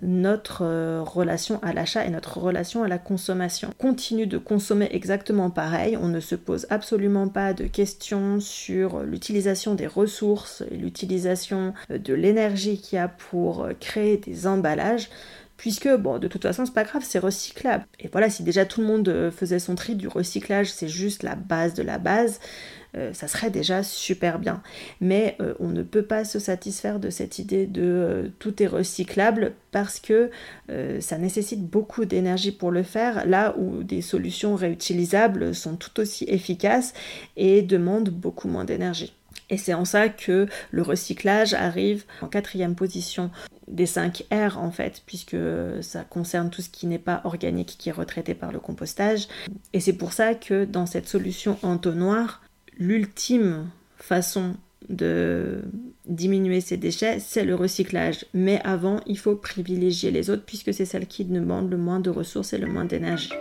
notre 0.01 0.63
euh, 0.63 1.03
relation 1.03 1.59
à 1.61 1.73
l'achat 1.73 2.05
et 2.05 2.09
notre 2.09 2.39
relation 2.39 2.83
à 2.83 2.87
la 2.87 2.97
consommation. 2.97 3.69
On 3.79 3.83
continue 3.87 4.27
de 4.27 4.37
consommer 4.37 4.89
exactement 4.91 5.49
pareil, 5.49 5.97
on 5.97 6.07
ne 6.07 6.19
se 6.19 6.35
pose 6.35 6.65
absolument 6.69 7.27
pas 7.27 7.53
de 7.53 7.65
questions 7.65 8.39
sur 8.39 9.01
l'utilisation 9.03 9.75
des 9.75 9.87
ressources 9.87 10.63
et 10.71 10.77
l'utilisation 10.77 11.73
euh, 11.91 11.97
de 11.97 12.13
l'énergie 12.13 12.79
qu'il 12.79 12.97
y 12.97 12.99
a 12.99 13.07
pour 13.07 13.63
euh, 13.63 13.73
créer 13.79 14.17
des 14.17 14.47
emballages. 14.47 15.09
Puisque 15.57 15.89
bon, 15.89 16.19
de 16.19 16.27
toute 16.27 16.43
façon, 16.43 16.65
c'est 16.65 16.73
pas 16.73 16.83
grave, 16.83 17.03
c'est 17.05 17.19
recyclable. 17.19 17.85
Et 17.99 18.09
voilà, 18.11 18.29
si 18.29 18.43
déjà 18.43 18.65
tout 18.65 18.81
le 18.81 18.87
monde 18.87 19.07
euh, 19.09 19.31
faisait 19.31 19.59
son 19.59 19.75
tri 19.75 19.95
du 19.95 20.07
recyclage, 20.07 20.71
c'est 20.71 20.87
juste 20.87 21.23
la 21.23 21.35
base 21.35 21.73
de 21.73 21.83
la 21.83 21.97
base, 21.97 22.39
euh, 22.95 23.13
ça 23.13 23.27
serait 23.27 23.49
déjà 23.49 23.81
super 23.83 24.39
bien. 24.39 24.61
Mais 25.01 25.35
euh, 25.41 25.53
on 25.59 25.69
ne 25.69 25.83
peut 25.83 26.03
pas 26.03 26.25
se 26.25 26.39
satisfaire 26.39 26.99
de 26.99 27.09
cette 27.09 27.39
idée 27.39 27.65
de 27.65 28.31
tout 28.39 28.61
est 28.61 28.67
recyclable 28.67 29.53
parce 29.71 29.99
que 29.99 30.29
ça 30.99 31.17
nécessite 31.17 31.65
beaucoup 31.65 32.05
d'énergie 32.05 32.51
pour 32.51 32.69
le 32.69 32.83
faire, 32.83 33.25
là 33.25 33.55
où 33.57 33.81
des 33.83 34.01
solutions 34.01 34.55
réutilisables 34.55 35.55
sont 35.55 35.75
tout 35.75 35.99
aussi 35.99 36.25
efficaces 36.27 36.93
et 37.37 37.63
demandent 37.63 38.09
beaucoup 38.09 38.47
moins 38.47 38.65
d'énergie. 38.65 39.13
Et 39.49 39.57
c'est 39.57 39.73
en 39.73 39.85
ça 39.85 40.09
que 40.09 40.47
le 40.71 40.81
recyclage 40.81 41.53
arrive 41.53 42.05
en 42.21 42.27
quatrième 42.27 42.75
position 42.75 43.31
des 43.67 43.85
5 43.85 44.25
R 44.31 44.57
en 44.57 44.71
fait, 44.71 45.01
puisque 45.05 45.37
ça 45.81 46.03
concerne 46.03 46.49
tout 46.49 46.61
ce 46.61 46.69
qui 46.69 46.87
n'est 46.87 46.99
pas 46.99 47.21
organique 47.23 47.75
qui 47.77 47.89
est 47.89 47.93
retraité 47.93 48.33
par 48.33 48.51
le 48.51 48.59
compostage. 48.59 49.27
Et 49.73 49.79
c'est 49.79 49.93
pour 49.93 50.13
ça 50.13 50.35
que 50.35 50.65
dans 50.65 50.85
cette 50.85 51.07
solution 51.07 51.57
entonnoir, 51.63 52.41
l'ultime 52.77 53.67
façon 53.97 54.55
de 54.89 55.61
diminuer 56.07 56.59
ces 56.59 56.77
déchets, 56.77 57.19
c'est 57.19 57.45
le 57.45 57.55
recyclage. 57.55 58.25
Mais 58.33 58.61
avant, 58.63 58.99
il 59.05 59.17
faut 59.17 59.35
privilégier 59.35 60.11
les 60.11 60.29
autres 60.29 60.43
puisque 60.45 60.73
c'est 60.73 60.85
celle 60.85 61.07
qui 61.07 61.23
demande 61.25 61.69
le 61.71 61.77
moins 61.77 61.99
de 61.99 62.09
ressources 62.09 62.53
et 62.53 62.57
le 62.57 62.67
moins 62.67 62.85
d'énergie. 62.85 63.31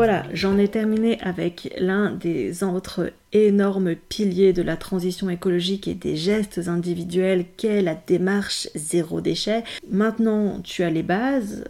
Voilà, 0.00 0.24
j'en 0.32 0.56
ai 0.56 0.66
terminé 0.66 1.18
avec 1.20 1.74
l'un 1.78 2.10
des 2.10 2.64
autres 2.64 3.12
énormes 3.34 3.94
piliers 3.94 4.54
de 4.54 4.62
la 4.62 4.78
transition 4.78 5.28
écologique 5.28 5.88
et 5.88 5.94
des 5.94 6.16
gestes 6.16 6.68
individuels 6.68 7.44
qu'est 7.58 7.82
la 7.82 7.94
démarche 7.94 8.66
zéro 8.74 9.20
déchet. 9.20 9.62
Maintenant, 9.90 10.60
tu 10.64 10.84
as 10.84 10.88
les 10.88 11.02
bases, 11.02 11.64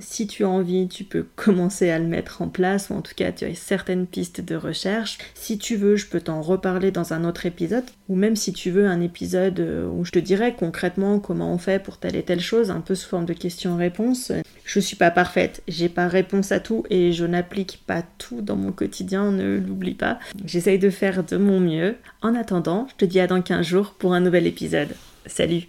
si 0.00 0.26
tu 0.26 0.44
as 0.44 0.48
envie, 0.48 0.88
tu 0.88 1.04
peux 1.04 1.26
commencer 1.36 1.90
à 1.90 1.98
le 1.98 2.06
mettre 2.06 2.42
en 2.42 2.48
place, 2.48 2.90
ou 2.90 2.94
en 2.94 3.02
tout 3.02 3.14
cas 3.16 3.32
tu 3.32 3.44
as 3.44 3.54
certaines 3.54 4.06
pistes 4.06 4.40
de 4.40 4.56
recherche. 4.56 5.18
Si 5.34 5.58
tu 5.58 5.76
veux, 5.76 5.96
je 5.96 6.06
peux 6.06 6.20
t'en 6.20 6.42
reparler 6.42 6.90
dans 6.90 7.12
un 7.12 7.24
autre 7.24 7.46
épisode, 7.46 7.84
ou 8.08 8.16
même 8.16 8.36
si 8.36 8.52
tu 8.52 8.70
veux 8.70 8.86
un 8.86 9.00
épisode 9.00 9.60
euh, 9.60 9.88
où 9.88 10.04
je 10.04 10.12
te 10.12 10.18
dirais 10.18 10.54
concrètement 10.58 11.18
comment 11.18 11.52
on 11.52 11.58
fait 11.58 11.82
pour 11.82 11.98
telle 11.98 12.16
et 12.16 12.22
telle 12.22 12.40
chose, 12.40 12.70
un 12.70 12.80
peu 12.80 12.94
sous 12.94 13.08
forme 13.08 13.26
de 13.26 13.32
questions-réponses. 13.32 14.32
Je 14.64 14.80
suis 14.80 14.96
pas 14.96 15.10
parfaite, 15.10 15.62
j'ai 15.68 15.88
pas 15.88 16.08
réponse 16.08 16.52
à 16.52 16.60
tout 16.60 16.84
et 16.90 17.12
je 17.12 17.24
n'applique 17.24 17.82
pas 17.86 18.02
tout 18.18 18.42
dans 18.42 18.56
mon 18.56 18.72
quotidien, 18.72 19.32
ne 19.32 19.58
l'oublie 19.58 19.94
pas. 19.94 20.18
J'essaye 20.44 20.78
de 20.78 20.90
faire 20.90 21.24
de 21.24 21.36
mon 21.36 21.60
mieux. 21.60 21.96
En 22.22 22.34
attendant, 22.34 22.86
je 22.90 22.96
te 22.96 23.04
dis 23.04 23.20
à 23.20 23.26
dans 23.26 23.40
15 23.40 23.66
jours 23.66 23.94
pour 23.98 24.12
un 24.12 24.20
nouvel 24.20 24.46
épisode. 24.46 24.94
Salut 25.26 25.68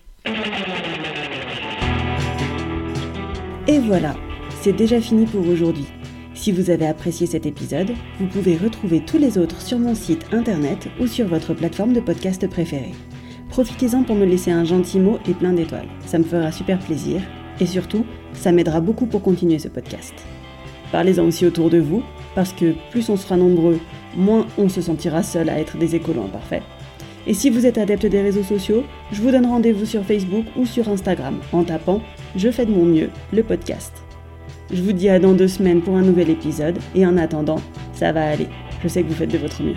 Voilà, 3.86 4.14
c'est 4.62 4.74
déjà 4.74 5.00
fini 5.00 5.26
pour 5.26 5.48
aujourd'hui. 5.48 5.86
Si 6.34 6.52
vous 6.52 6.70
avez 6.70 6.86
apprécié 6.86 7.26
cet 7.28 7.46
épisode, 7.46 7.92
vous 8.20 8.28
pouvez 8.28 8.58
retrouver 8.58 9.00
tous 9.00 9.18
les 9.18 9.38
autres 9.38 9.62
sur 9.62 9.80
mon 9.80 9.96
site 9.96 10.26
internet 10.34 10.90
ou 11.00 11.08
sur 11.08 11.28
votre 11.28 11.54
plateforme 11.54 11.94
de 11.94 12.02
podcast 12.02 12.46
préférée. 12.50 12.92
Profitez-en 13.50 14.04
pour 14.04 14.16
me 14.16 14.26
laisser 14.26 14.52
un 14.52 14.66
gentil 14.66 15.00
mot 15.00 15.18
et 15.28 15.34
plein 15.34 15.54
d'étoiles. 15.54 15.88
Ça 16.06 16.20
me 16.20 16.26
fera 16.26 16.52
super 16.52 16.78
plaisir 16.80 17.22
et 17.62 17.66
surtout, 17.66 18.06
ça 18.34 18.52
m'aidera 18.52 18.82
beaucoup 18.82 19.06
pour 19.06 19.22
continuer 19.22 19.60
ce 19.60 19.70
podcast. 19.70 20.14
Parlez-en 20.92 21.26
aussi 21.26 21.46
autour 21.46 21.70
de 21.70 21.80
vous, 21.80 22.04
parce 22.36 22.52
que 22.52 22.74
plus 22.92 23.10
on 23.10 23.16
sera 23.16 23.38
nombreux, 23.38 23.80
moins 24.16 24.46
on 24.58 24.68
se 24.68 24.82
sentira 24.82 25.24
seul 25.24 25.50
à 25.50 25.58
être 25.58 25.78
des 25.78 25.96
écolos 25.96 26.24
imparfaits. 26.24 26.64
Et 27.28 27.34
si 27.34 27.50
vous 27.50 27.66
êtes 27.66 27.78
adepte 27.78 28.06
des 28.06 28.22
réseaux 28.22 28.44
sociaux, 28.44 28.84
je 29.12 29.22
vous 29.22 29.32
donne 29.32 29.46
rendez-vous 29.46 29.86
sur 29.86 30.04
Facebook 30.04 30.46
ou 30.58 30.66
sur 30.66 30.90
Instagram 30.90 31.40
en 31.54 31.64
tapant 31.64 32.02
Je 32.36 32.52
fais 32.52 32.66
de 32.66 32.72
mon 32.72 32.86
mieux, 32.86 33.10
le 33.34 33.42
podcast. 33.42 33.92
Je 34.72 34.84
vous 34.84 34.92
dis 34.92 35.10
à 35.10 35.20
dans 35.20 35.34
deux 35.34 35.48
semaines 35.48 35.82
pour 35.82 35.96
un 35.96 36.04
nouvel 36.04 36.30
épisode 36.30 36.78
et 36.94 37.06
en 37.06 37.18
attendant, 37.18 37.60
ça 37.94 38.12
va 38.12 38.30
aller. 38.30 38.48
Je 38.84 38.88
sais 38.88 39.02
que 39.02 39.08
vous 39.08 39.16
faites 39.16 39.32
de 39.32 39.40
votre 39.40 39.64
mieux. 39.64 39.76